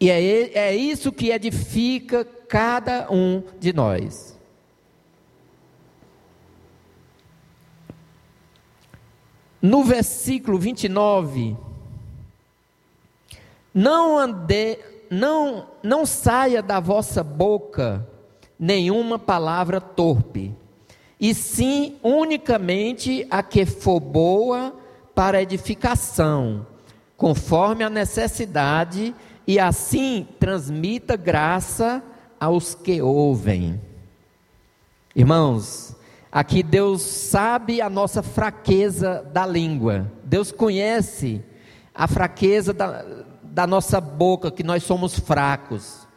[0.00, 4.34] E é, é isso que edifica cada um de nós.
[9.60, 11.58] No versículo 29,
[13.74, 14.78] não ande,
[15.14, 18.06] não, não saia da vossa boca
[18.58, 20.54] nenhuma palavra torpe
[21.20, 24.74] e sim unicamente a que for boa
[25.14, 26.66] para edificação,
[27.16, 29.14] conforme a necessidade,
[29.46, 32.02] e assim transmita graça
[32.40, 33.80] aos que ouvem.
[35.14, 35.94] Irmãos,
[36.32, 41.40] aqui Deus sabe a nossa fraqueza da língua, Deus conhece
[41.94, 43.23] a fraqueza da,
[43.54, 46.08] da nossa boca, que nós somos fracos.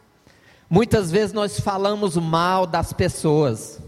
[0.68, 3.80] Muitas vezes nós falamos mal das pessoas.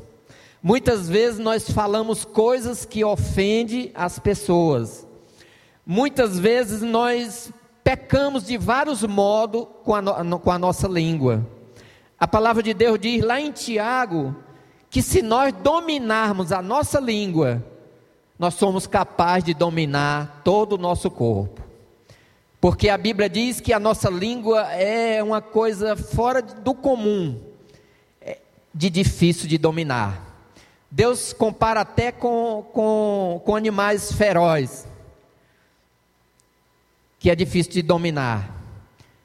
[0.62, 5.04] Muitas vezes nós falamos coisas que ofendem as pessoas.
[5.84, 11.44] Muitas vezes nós pecamos de vários modos com a, no, com a nossa língua.
[12.20, 14.36] A palavra de Deus diz lá em Tiago
[14.88, 17.64] que se nós dominarmos a nossa língua,
[18.38, 21.69] nós somos capazes de dominar todo o nosso corpo.
[22.60, 27.40] Porque a Bíblia diz que a nossa língua é uma coisa fora do comum,
[28.20, 28.38] é
[28.74, 30.26] de difícil de dominar.
[30.90, 34.86] Deus compara até com, com, com animais ferozes,
[37.18, 38.60] que é difícil de dominar.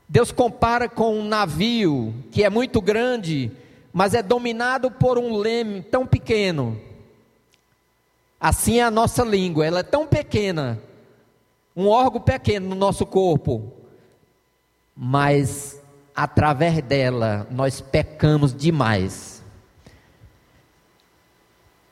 [0.07, 3.51] Deus compara com um navio que é muito grande,
[3.91, 6.79] mas é dominado por um leme tão pequeno.
[8.39, 10.79] Assim é a nossa língua, ela é tão pequena,
[11.75, 13.73] um órgão pequeno no nosso corpo,
[14.95, 15.81] mas
[16.15, 19.43] através dela nós pecamos demais.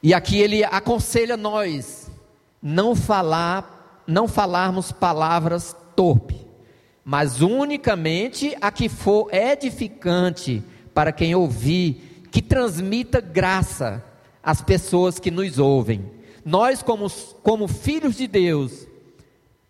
[0.01, 2.09] E aqui ele aconselha nós
[2.61, 6.45] não falar, não falarmos palavras torpe,
[7.03, 10.63] mas unicamente a que for edificante
[10.93, 14.03] para quem ouvir, que transmita graça
[14.41, 16.09] às pessoas que nos ouvem.
[16.45, 17.09] Nós, como,
[17.41, 18.87] como filhos de Deus,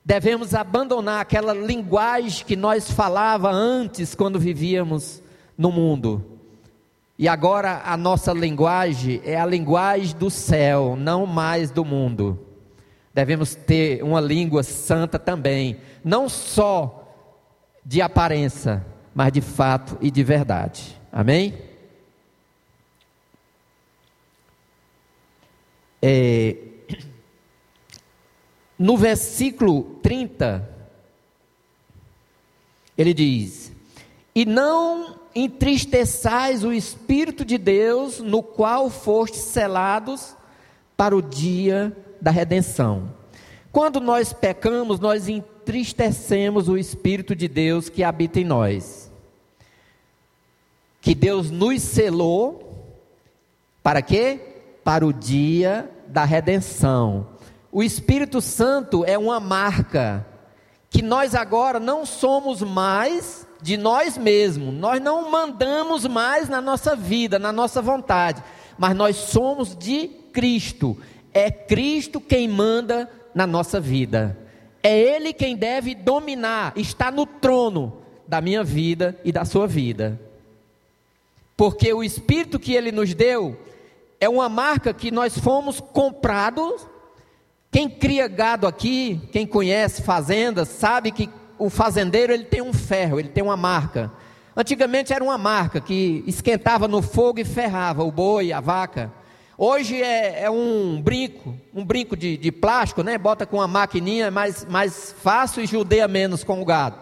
[0.05, 5.21] devemos abandonar aquela linguagem que nós falava antes quando vivíamos
[5.57, 6.33] no mundo
[7.17, 12.39] e agora a nossa linguagem é a linguagem do céu, não mais do mundo.
[13.13, 17.15] Devemos ter uma língua santa também, não só
[17.85, 18.83] de aparência,
[19.13, 20.99] mas de fato e de verdade.
[21.11, 21.53] Amém?
[26.01, 26.57] É,
[28.83, 30.69] no versículo 30,
[32.97, 33.71] ele diz:
[34.35, 40.35] E não entristeçais o Espírito de Deus, no qual fostes selados
[40.97, 43.09] para o dia da redenção.
[43.71, 49.09] Quando nós pecamos, nós entristecemos o Espírito de Deus que habita em nós.
[50.99, 52.85] Que Deus nos selou
[53.81, 54.41] para quê?
[54.83, 57.32] Para o dia da redenção.
[57.73, 60.23] O Espírito Santo é uma marca
[60.91, 66.95] que nós agora não somos mais de nós mesmos, nós não mandamos mais na nossa
[66.95, 68.43] vida, na nossa vontade,
[68.77, 70.95] mas nós somos de Cristo.
[71.33, 74.37] É Cristo quem manda na nossa vida.
[74.83, 80.21] É Ele quem deve dominar, está no trono da minha vida e da sua vida.
[81.57, 83.59] Porque o Espírito que Ele nos deu
[84.19, 86.92] é uma marca que nós fomos comprados.
[87.73, 93.19] Quem cria gado aqui, quem conhece fazendas, sabe que o fazendeiro ele tem um ferro,
[93.19, 94.11] ele tem uma marca.
[94.55, 99.11] Antigamente era uma marca que esquentava no fogo e ferrava o boi, a vaca.
[99.57, 103.17] Hoje é, é um brinco, um brinco de, de, plástico, né?
[103.17, 106.97] Bota com uma maquininha, é mais, mais fácil e judeia menos com o gado.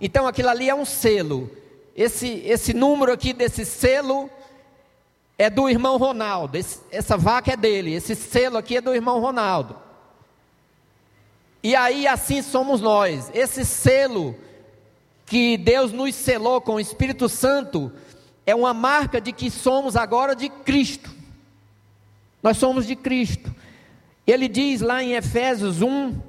[0.00, 1.50] Então aquilo ali é um selo.
[1.96, 4.30] Esse, esse número aqui desse selo
[5.36, 6.56] é do irmão Ronaldo.
[6.56, 7.92] Esse, essa vaca é dele.
[7.92, 9.82] Esse selo aqui é do irmão Ronaldo.
[11.62, 13.30] E aí assim somos nós.
[13.32, 14.34] Esse selo
[15.26, 17.92] que Deus nos selou com o Espírito Santo
[18.44, 21.10] é uma marca de que somos agora de Cristo.
[22.42, 23.54] Nós somos de Cristo.
[24.26, 26.20] Ele diz lá em Efésios 1,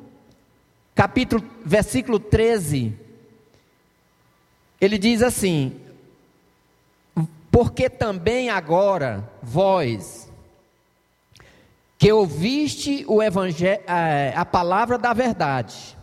[0.93, 2.95] capítulo, versículo 13.
[4.79, 5.75] Ele diz assim:
[7.51, 10.29] Porque também agora vós
[12.03, 13.81] que ouviste o evangelho,
[14.35, 15.97] a palavra da verdade,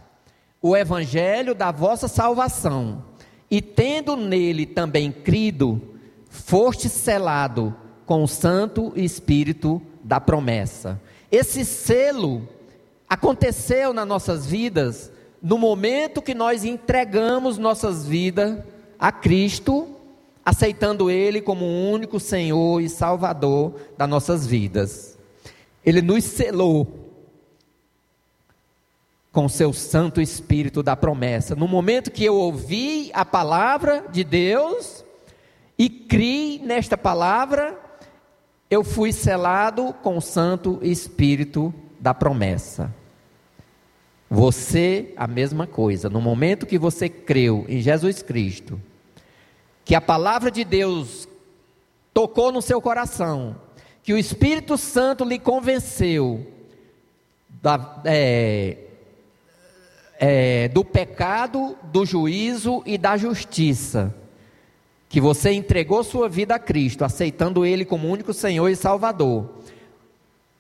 [0.63, 3.05] o evangelho da vossa salvação,
[3.51, 5.79] e tendo nele também crido,
[6.31, 7.77] foste selado
[8.07, 10.99] com o Santo Espírito da promessa.
[11.31, 12.49] Esse selo
[13.07, 18.59] aconteceu nas nossas vidas no momento que nós entregamos nossas vidas
[18.99, 19.87] a Cristo,
[20.43, 25.20] aceitando Ele como o único Senhor e Salvador das nossas vidas.
[25.85, 27.01] Ele nos selou
[29.33, 31.55] com seu Santo Espírito da promessa.
[31.55, 35.05] No momento que eu ouvi a palavra de Deus
[35.79, 37.79] e criei nesta palavra,
[38.71, 42.93] eu fui selado com o Santo Espírito da promessa.
[44.29, 46.09] Você, a mesma coisa.
[46.09, 48.81] No momento que você creu em Jesus Cristo,
[49.85, 51.29] que a palavra de Deus
[52.15, 53.57] tocou no seu coração,
[54.03, 56.47] que o Espírito Santo lhe convenceu
[57.63, 58.77] da, é,
[60.19, 64.15] é, do pecado, do juízo e da justiça,
[65.09, 69.51] que você entregou sua vida a Cristo, aceitando Ele como único Senhor e Salvador,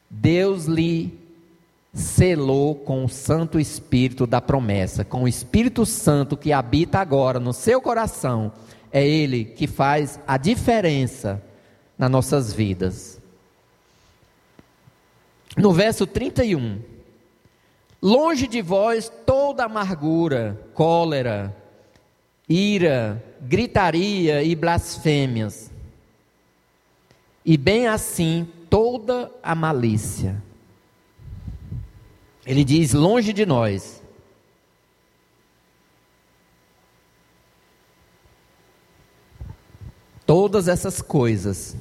[0.09, 1.19] Deus lhe
[1.93, 7.53] selou com o Santo Espírito da promessa, com o Espírito Santo que habita agora no
[7.53, 8.53] seu coração,
[8.93, 11.43] é Ele que faz a diferença
[11.97, 13.20] nas nossas vidas
[15.57, 16.81] no verso 31.
[18.03, 21.55] Longe de vós toda amargura, cólera,
[22.49, 25.71] ira, gritaria e blasfêmias,
[27.45, 30.43] e bem assim toda a malícia.
[32.47, 34.01] Ele diz: longe de nós.
[40.25, 41.77] Todas essas coisas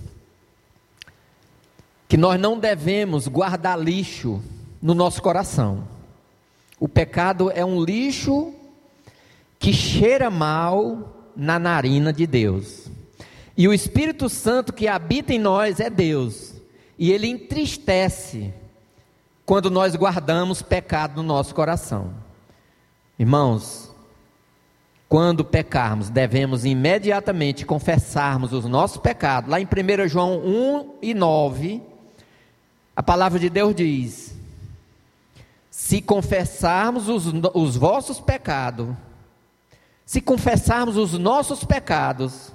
[2.10, 4.42] que nós não devemos guardar lixo
[4.82, 5.88] no nosso coração.
[6.80, 8.52] O pecado é um lixo
[9.60, 12.88] que cheira mal na narina de Deus.
[13.56, 16.56] E o Espírito Santo que habita em nós é Deus.
[16.98, 18.52] E ele entristece
[19.46, 22.12] quando nós guardamos pecado no nosso coração.
[23.20, 23.94] Irmãos,
[25.08, 29.52] quando pecarmos, devemos imediatamente confessarmos os nossos pecados.
[29.52, 31.89] Lá em 1 João 1 e 9,
[33.00, 34.36] a palavra de Deus diz:
[35.72, 38.90] se confessarmos os, os vossos pecados,
[40.06, 42.52] se confessarmos os nossos pecados,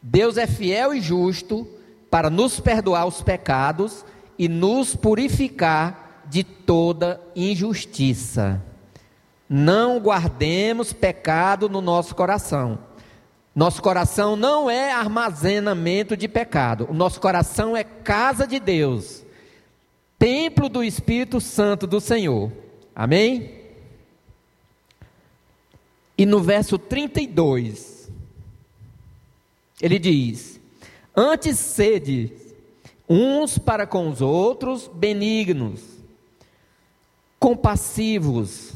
[0.00, 1.68] Deus é fiel e justo
[2.10, 4.06] para nos perdoar os pecados
[4.38, 8.62] e nos purificar de toda injustiça.
[9.46, 12.78] Não guardemos pecado no nosso coração.
[13.54, 16.86] Nosso coração não é armazenamento de pecado.
[16.88, 19.23] O nosso coração é casa de Deus
[20.24, 22.50] templo do Espírito Santo do Senhor.
[22.94, 23.60] Amém?
[26.16, 28.10] E no verso 32,
[29.82, 30.58] Ele diz:
[31.14, 32.32] Antes sede
[33.06, 35.82] uns para com os outros benignos,
[37.38, 38.72] compassivos,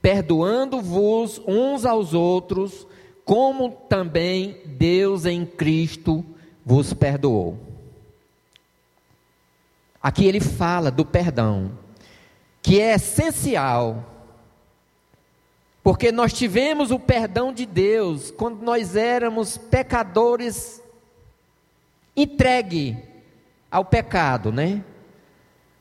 [0.00, 2.86] perdoando-vos uns aos outros,
[3.26, 6.24] como também Deus em Cristo
[6.64, 7.67] vos perdoou.
[10.02, 11.72] Aqui ele fala do perdão,
[12.62, 14.04] que é essencial,
[15.82, 20.80] porque nós tivemos o perdão de Deus quando nós éramos pecadores
[22.14, 22.96] entregue
[23.70, 24.84] ao pecado, né?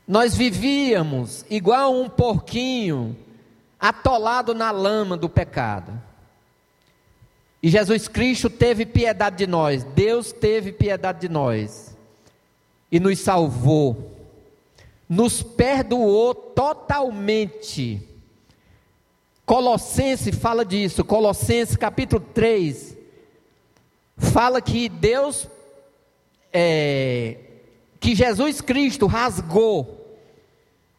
[0.07, 3.15] Nós vivíamos igual um porquinho
[3.79, 6.01] atolado na lama do pecado.
[7.61, 11.96] E Jesus Cristo teve piedade de nós, Deus teve piedade de nós
[12.91, 14.11] e nos salvou,
[15.07, 18.01] nos perdoou totalmente.
[19.45, 22.97] Colossenses fala disso, Colossenses capítulo 3,
[24.17, 25.47] fala que Deus,
[26.51, 27.37] é,
[27.99, 30.17] que Jesus Cristo rasgou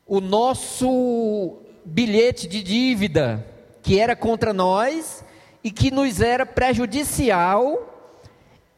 [0.07, 3.45] o nosso bilhete de dívida
[3.89, 5.25] que era contra nós
[5.65, 7.98] e que nos era prejudicial,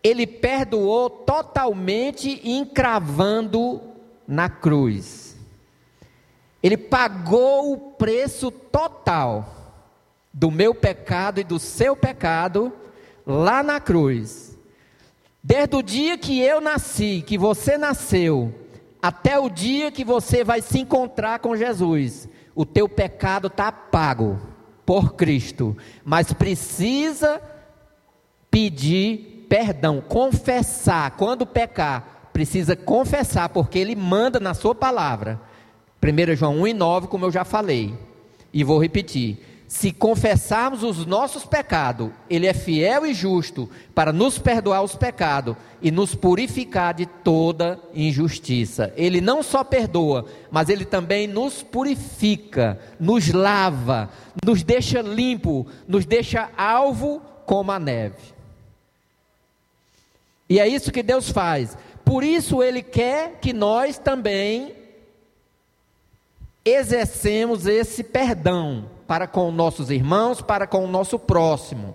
[0.02, 3.80] ele perdoou totalmente, encravando
[4.26, 5.36] na cruz.
[6.62, 9.56] Ele pagou o preço total
[10.32, 12.72] do meu pecado e do seu pecado
[13.26, 14.56] lá na cruz.
[15.42, 18.54] Desde o dia que eu nasci, que você nasceu,
[19.02, 24.38] até o dia que você vai se encontrar com Jesus, o teu pecado está pago
[24.84, 27.40] por Cristo, mas precisa
[28.50, 31.10] pedir perdão, confessar.
[31.16, 35.40] Quando pecar, precisa confessar, porque Ele manda na Sua palavra.
[36.00, 37.92] 1 João 1 e 9, como eu já falei,
[38.54, 39.44] e vou repetir.
[39.66, 45.56] Se confessarmos os nossos pecados, Ele é fiel e justo para nos perdoar os pecados
[45.82, 48.92] e nos purificar de toda injustiça.
[48.96, 54.10] Ele não só perdoa, mas Ele também nos purifica, nos lava,
[54.44, 58.39] nos deixa limpo, nos deixa alvo como a neve.
[60.50, 61.78] E é isso que Deus faz.
[62.04, 64.74] Por isso Ele quer que nós também
[66.64, 71.94] exercemos esse perdão para com nossos irmãos, para com o nosso próximo.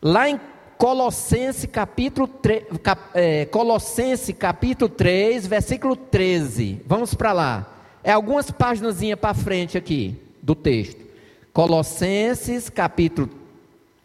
[0.00, 0.40] Lá em
[0.78, 6.80] Colossenses capítulo, 3, cap, é, Colossenses capítulo 3, versículo 13.
[6.86, 7.74] Vamos para lá.
[8.02, 11.04] É algumas páginas para frente aqui do texto.
[11.52, 13.28] Colossenses capítulo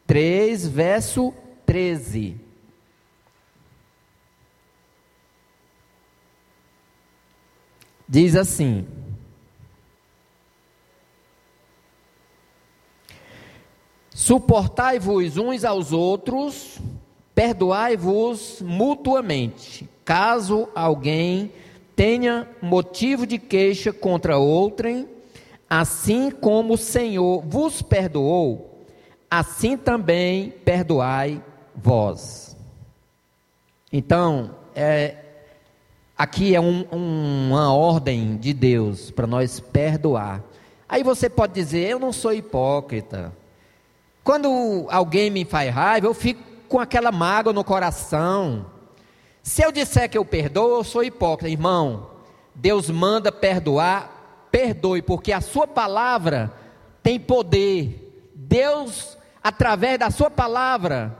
[0.05, 1.33] 3, verso
[1.65, 2.48] 13.
[8.11, 8.87] Diz assim:
[14.09, 16.79] Suportai-vos uns aos outros,
[17.35, 21.51] perdoai-vos mutuamente, caso alguém
[21.95, 25.07] tenha motivo de queixa contra outrem,
[25.69, 28.85] assim como o Senhor vos perdoou,
[29.29, 31.43] assim também perdoai
[31.75, 32.57] vós.
[33.93, 35.28] Então, é,
[36.19, 40.43] aqui é um, um, uma ordem de Deus para nós perdoar.
[40.87, 43.31] Aí você pode dizer: Eu não sou hipócrita.
[44.21, 48.65] Quando alguém me faz raiva, eu fico com aquela mágoa no coração.
[49.41, 51.49] Se eu disser que eu perdoo, eu sou hipócrita.
[51.49, 52.09] Irmão,
[52.53, 56.51] Deus manda perdoar, perdoe, porque a sua palavra
[57.01, 58.31] tem poder.
[58.35, 61.17] Deus, através da sua palavra,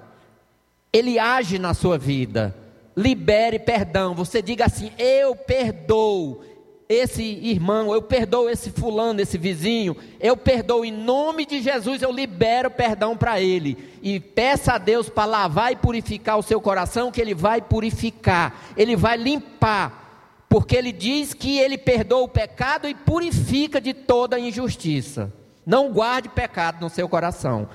[0.91, 2.53] ele age na sua vida.
[2.99, 4.13] Libere perdão.
[4.13, 6.41] Você diga assim: Eu perdoo
[6.89, 12.11] esse irmão, eu perdoo esse fulano, esse vizinho, eu perdoo em nome de Jesus, eu
[12.11, 13.77] libero perdão para ele.
[14.01, 18.73] E peça a Deus para lavar e purificar o seu coração, que ele vai purificar,
[18.75, 24.37] ele vai limpar, porque ele diz que ele perdoa o pecado e purifica de toda
[24.37, 25.31] injustiça.
[25.65, 27.69] Não guarde pecado no seu coração.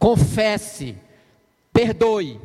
[0.00, 0.96] Confesse,
[1.72, 2.40] perdoe.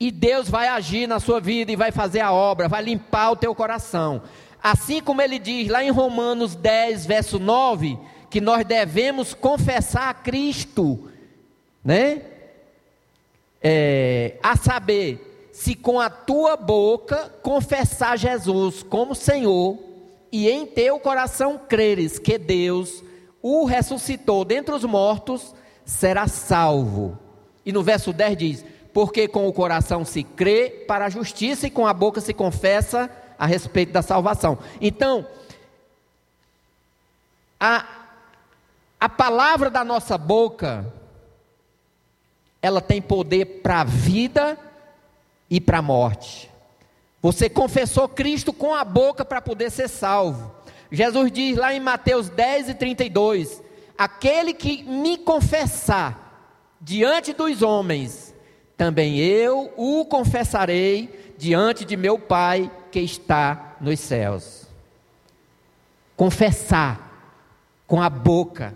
[0.00, 3.36] E Deus vai agir na sua vida e vai fazer a obra, vai limpar o
[3.36, 4.22] teu coração.
[4.62, 7.98] Assim como ele diz lá em Romanos 10, verso 9,
[8.30, 11.10] que nós devemos confessar a Cristo,
[11.84, 12.22] né?
[13.62, 19.78] É, a saber, se com a tua boca confessar Jesus como Senhor,
[20.32, 23.02] e em teu coração creres que Deus
[23.42, 27.18] o ressuscitou dentre os mortos, será salvo.
[27.66, 31.70] E no verso 10 diz: Porque com o coração se crê para a justiça e
[31.70, 34.58] com a boca se confessa a respeito da salvação.
[34.80, 35.26] Então,
[37.58, 37.84] a,
[38.98, 40.92] a palavra da nossa boca
[42.62, 44.58] ela tem poder para a vida
[45.48, 46.50] e para a morte.
[47.22, 50.54] Você confessou Cristo com a boca para poder ser salvo.
[50.90, 53.62] Jesus diz lá em Mateus 10 e 32:
[53.96, 56.28] Aquele que me confessar
[56.80, 58.29] diante dos homens,
[58.80, 64.64] também eu o confessarei diante de meu Pai que está nos céus.
[66.16, 67.36] Confessar
[67.86, 68.72] com a boca.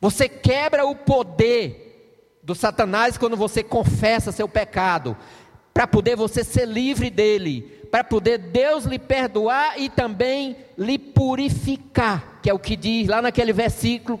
[0.00, 5.14] Você quebra o poder do Satanás quando você confessa seu pecado,
[5.74, 7.60] para poder você ser livre dele,
[7.90, 13.20] para poder Deus lhe perdoar e também lhe purificar, que é o que diz lá
[13.20, 14.18] naquele versículo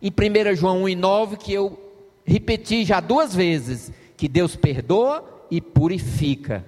[0.00, 1.76] em 1 João 1 e 9, que eu
[2.24, 3.90] repeti já duas vezes,
[4.22, 6.64] que Deus perdoa e purifica.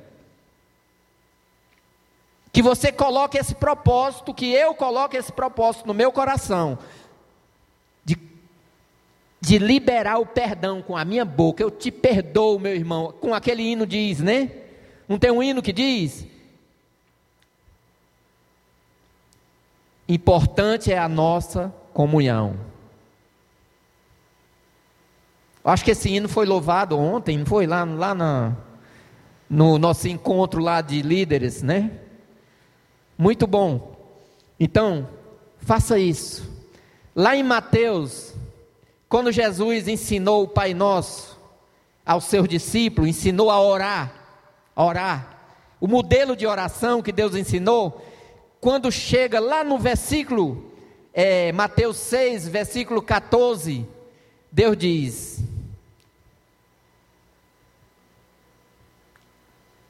[2.52, 6.76] Que você coloque esse propósito, que eu coloque esse propósito no meu coração,
[8.04, 11.62] de liberar o perdão com a minha boca.
[11.62, 13.14] Eu te perdoo, meu irmão.
[13.20, 14.50] Com aquele hino diz, né?
[15.08, 16.26] Não tem um hino que diz?
[20.08, 22.58] Importante é a nossa comunhão.
[25.64, 27.66] Acho que esse hino foi louvado ontem, não foi?
[27.66, 28.56] Lá, lá na,
[29.48, 31.90] no nosso encontro lá de líderes, né?
[33.16, 33.96] Muito bom.
[34.60, 35.08] Então,
[35.58, 36.52] faça isso.
[37.16, 38.34] Lá em Mateus
[39.14, 41.38] quando Jesus ensinou o Pai Nosso
[42.04, 44.12] aos seus discípulos, ensinou a orar,
[44.74, 45.38] orar.
[45.80, 48.04] O modelo de oração que Deus ensinou,
[48.60, 50.72] quando chega lá no versículo,
[51.12, 53.86] é, Mateus 6, versículo 14,
[54.50, 55.44] Deus diz: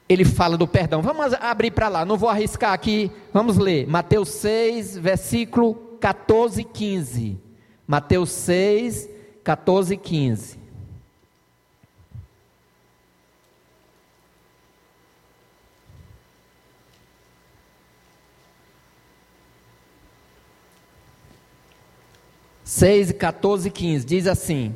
[0.07, 1.01] Ele fala do perdão.
[1.01, 3.11] Vamos abrir para lá, não vou arriscar aqui.
[3.33, 3.87] Vamos ler.
[3.87, 7.39] Mateus 6, versículo 14 e 15.
[7.87, 9.09] Mateus 6,
[9.43, 10.65] 14 e 15.
[22.75, 24.75] Seis, 14 e 15, diz assim: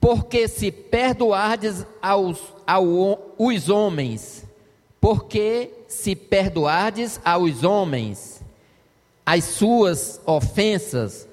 [0.00, 4.44] Porque se perdoardes aos, aos homens,
[5.00, 8.40] porque se perdoardes aos homens
[9.26, 11.28] as suas ofensas,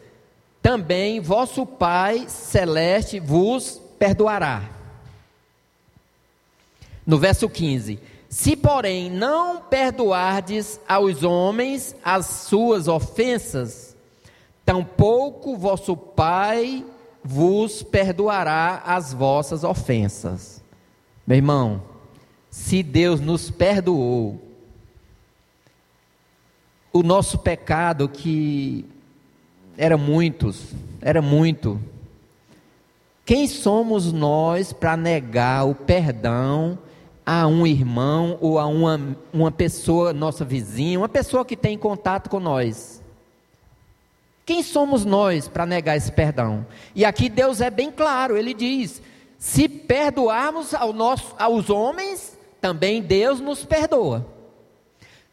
[0.62, 4.70] também vosso Pai celeste vos perdoará.
[7.06, 7.98] No verso 15:
[8.28, 13.96] Se, porém, não perdoardes aos homens as suas ofensas,
[14.66, 16.84] tampouco vosso Pai
[17.28, 20.64] vos perdoará as vossas ofensas.
[21.26, 21.84] Meu irmão,
[22.50, 24.42] se Deus nos perdoou,
[26.94, 28.86] o nosso pecado que
[29.78, 31.78] era muitos, era muito.
[33.26, 36.80] Quem somos nós para negar o perdão
[37.26, 42.30] a um irmão ou a uma, uma pessoa, nossa vizinha, uma pessoa que tem contato
[42.30, 43.04] com nós?
[44.48, 46.66] Quem somos nós para negar esse perdão?
[46.96, 49.02] E aqui Deus é bem claro, ele diz:
[49.38, 54.26] se perdoarmos ao nosso, aos homens, também Deus nos perdoa.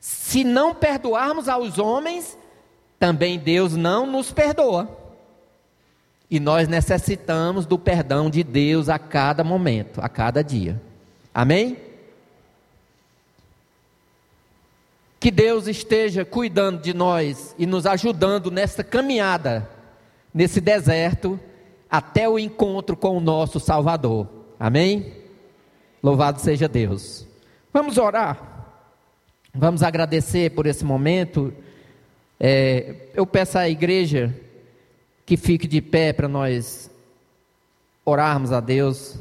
[0.01, 2.37] Se não perdoarmos aos homens,
[2.99, 4.91] também Deus não nos perdoa.
[6.29, 10.83] E nós necessitamos do perdão de Deus a cada momento, a cada dia.
[11.33, 11.77] Amém?
[15.25, 19.67] Que Deus esteja cuidando de nós e nos ajudando nessa caminhada,
[20.35, 21.41] nesse deserto,
[21.91, 24.29] até o encontro com o nosso Salvador.
[24.61, 25.15] Amém?
[26.03, 27.27] Louvado seja Deus.
[27.73, 28.67] Vamos orar.
[29.55, 31.55] Vamos agradecer por esse momento.
[32.39, 34.31] É, eu peço à igreja
[35.25, 36.91] que fique de pé para nós
[38.05, 39.19] orarmos a Deus.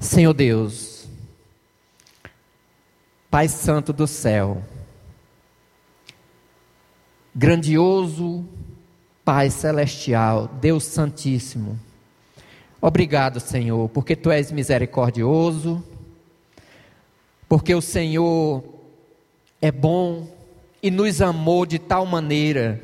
[0.00, 1.08] Senhor Deus,
[3.30, 4.60] Pai Santo do céu,
[7.32, 8.44] grandioso
[9.24, 11.78] Pai Celestial, Deus Santíssimo,
[12.82, 15.84] Obrigado, Senhor, porque tu és misericordioso,
[17.46, 18.64] porque o Senhor
[19.60, 20.26] é bom
[20.82, 22.82] e nos amou de tal maneira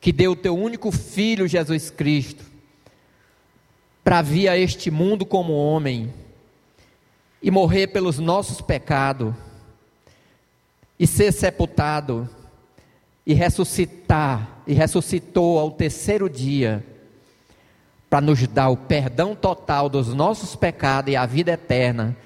[0.00, 2.44] que deu o teu único filho, Jesus Cristo,
[4.04, 6.14] para vir a este mundo como homem
[7.44, 9.34] e morrer pelos nossos pecados
[10.98, 12.26] e ser sepultado
[13.26, 16.82] e ressuscitar e ressuscitou ao terceiro dia
[18.08, 22.16] para nos dar o perdão total dos nossos pecados e a vida eterna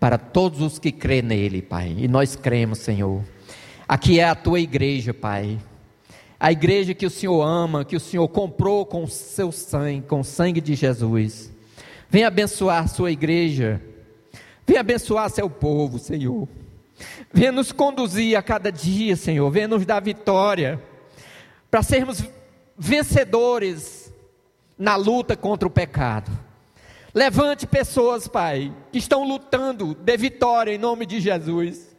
[0.00, 1.94] para todos os que crê nele, Pai.
[1.96, 3.22] E nós cremos, Senhor.
[3.86, 5.56] Aqui é a tua igreja, Pai.
[6.40, 10.18] a igreja que o Senhor ama, que o Senhor comprou com o seu sangue, com
[10.18, 11.52] o sangue de Jesus.
[12.10, 13.80] Venha abençoar sua igreja.
[14.66, 16.48] Venha abençoar seu povo, Senhor.
[17.32, 19.50] Venha nos conduzir a cada dia, Senhor.
[19.50, 20.82] Venha nos dar vitória.
[21.70, 22.22] Para sermos
[22.76, 24.12] vencedores
[24.78, 26.30] na luta contra o pecado.
[27.12, 31.94] Levante pessoas, Pai, que estão lutando de vitória em nome de Jesus.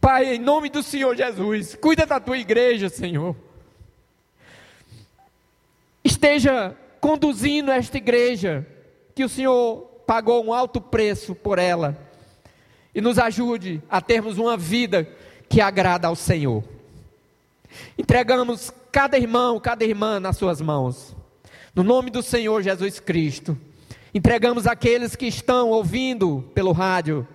[0.00, 3.34] Pai, em nome do Senhor Jesus, cuida da tua igreja, Senhor.
[6.04, 8.66] Esteja conduzindo esta igreja,
[9.14, 11.98] que o Senhor pagou um alto preço por ela,
[12.94, 15.06] e nos ajude a termos uma vida
[15.48, 16.64] que agrada ao Senhor.
[17.98, 21.14] Entregamos cada irmão, cada irmã nas suas mãos.
[21.74, 23.58] No nome do Senhor Jesus Cristo.
[24.14, 27.28] Entregamos aqueles que estão ouvindo pelo rádio.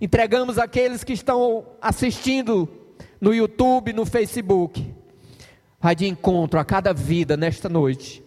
[0.00, 2.68] Entregamos aqueles que estão assistindo
[3.20, 4.92] no YouTube, no Facebook.
[5.80, 8.20] Vai de encontro a cada vida nesta noite.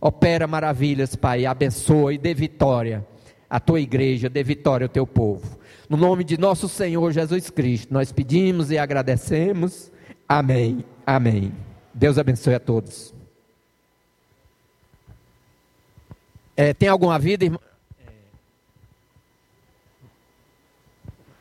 [0.00, 1.46] Opera maravilhas, Pai.
[1.46, 3.06] Abençoa e dê vitória
[3.52, 5.58] à tua igreja, dê vitória ao teu povo.
[5.86, 9.92] No nome de nosso Senhor Jesus Cristo, nós pedimos e agradecemos.
[10.26, 10.82] Amém.
[11.06, 11.52] Amém.
[11.92, 13.12] Deus abençoe a todos.
[16.56, 17.60] É, tem algum aviso, irmão?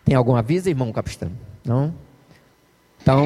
[0.03, 1.31] Tem algum aviso, irmão Capistão?
[1.63, 1.95] Não?
[3.01, 3.25] Então,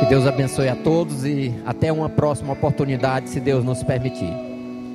[0.00, 4.32] que Deus abençoe a todos e até uma próxima oportunidade, se Deus nos permitir.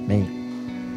[0.03, 0.44] Amém.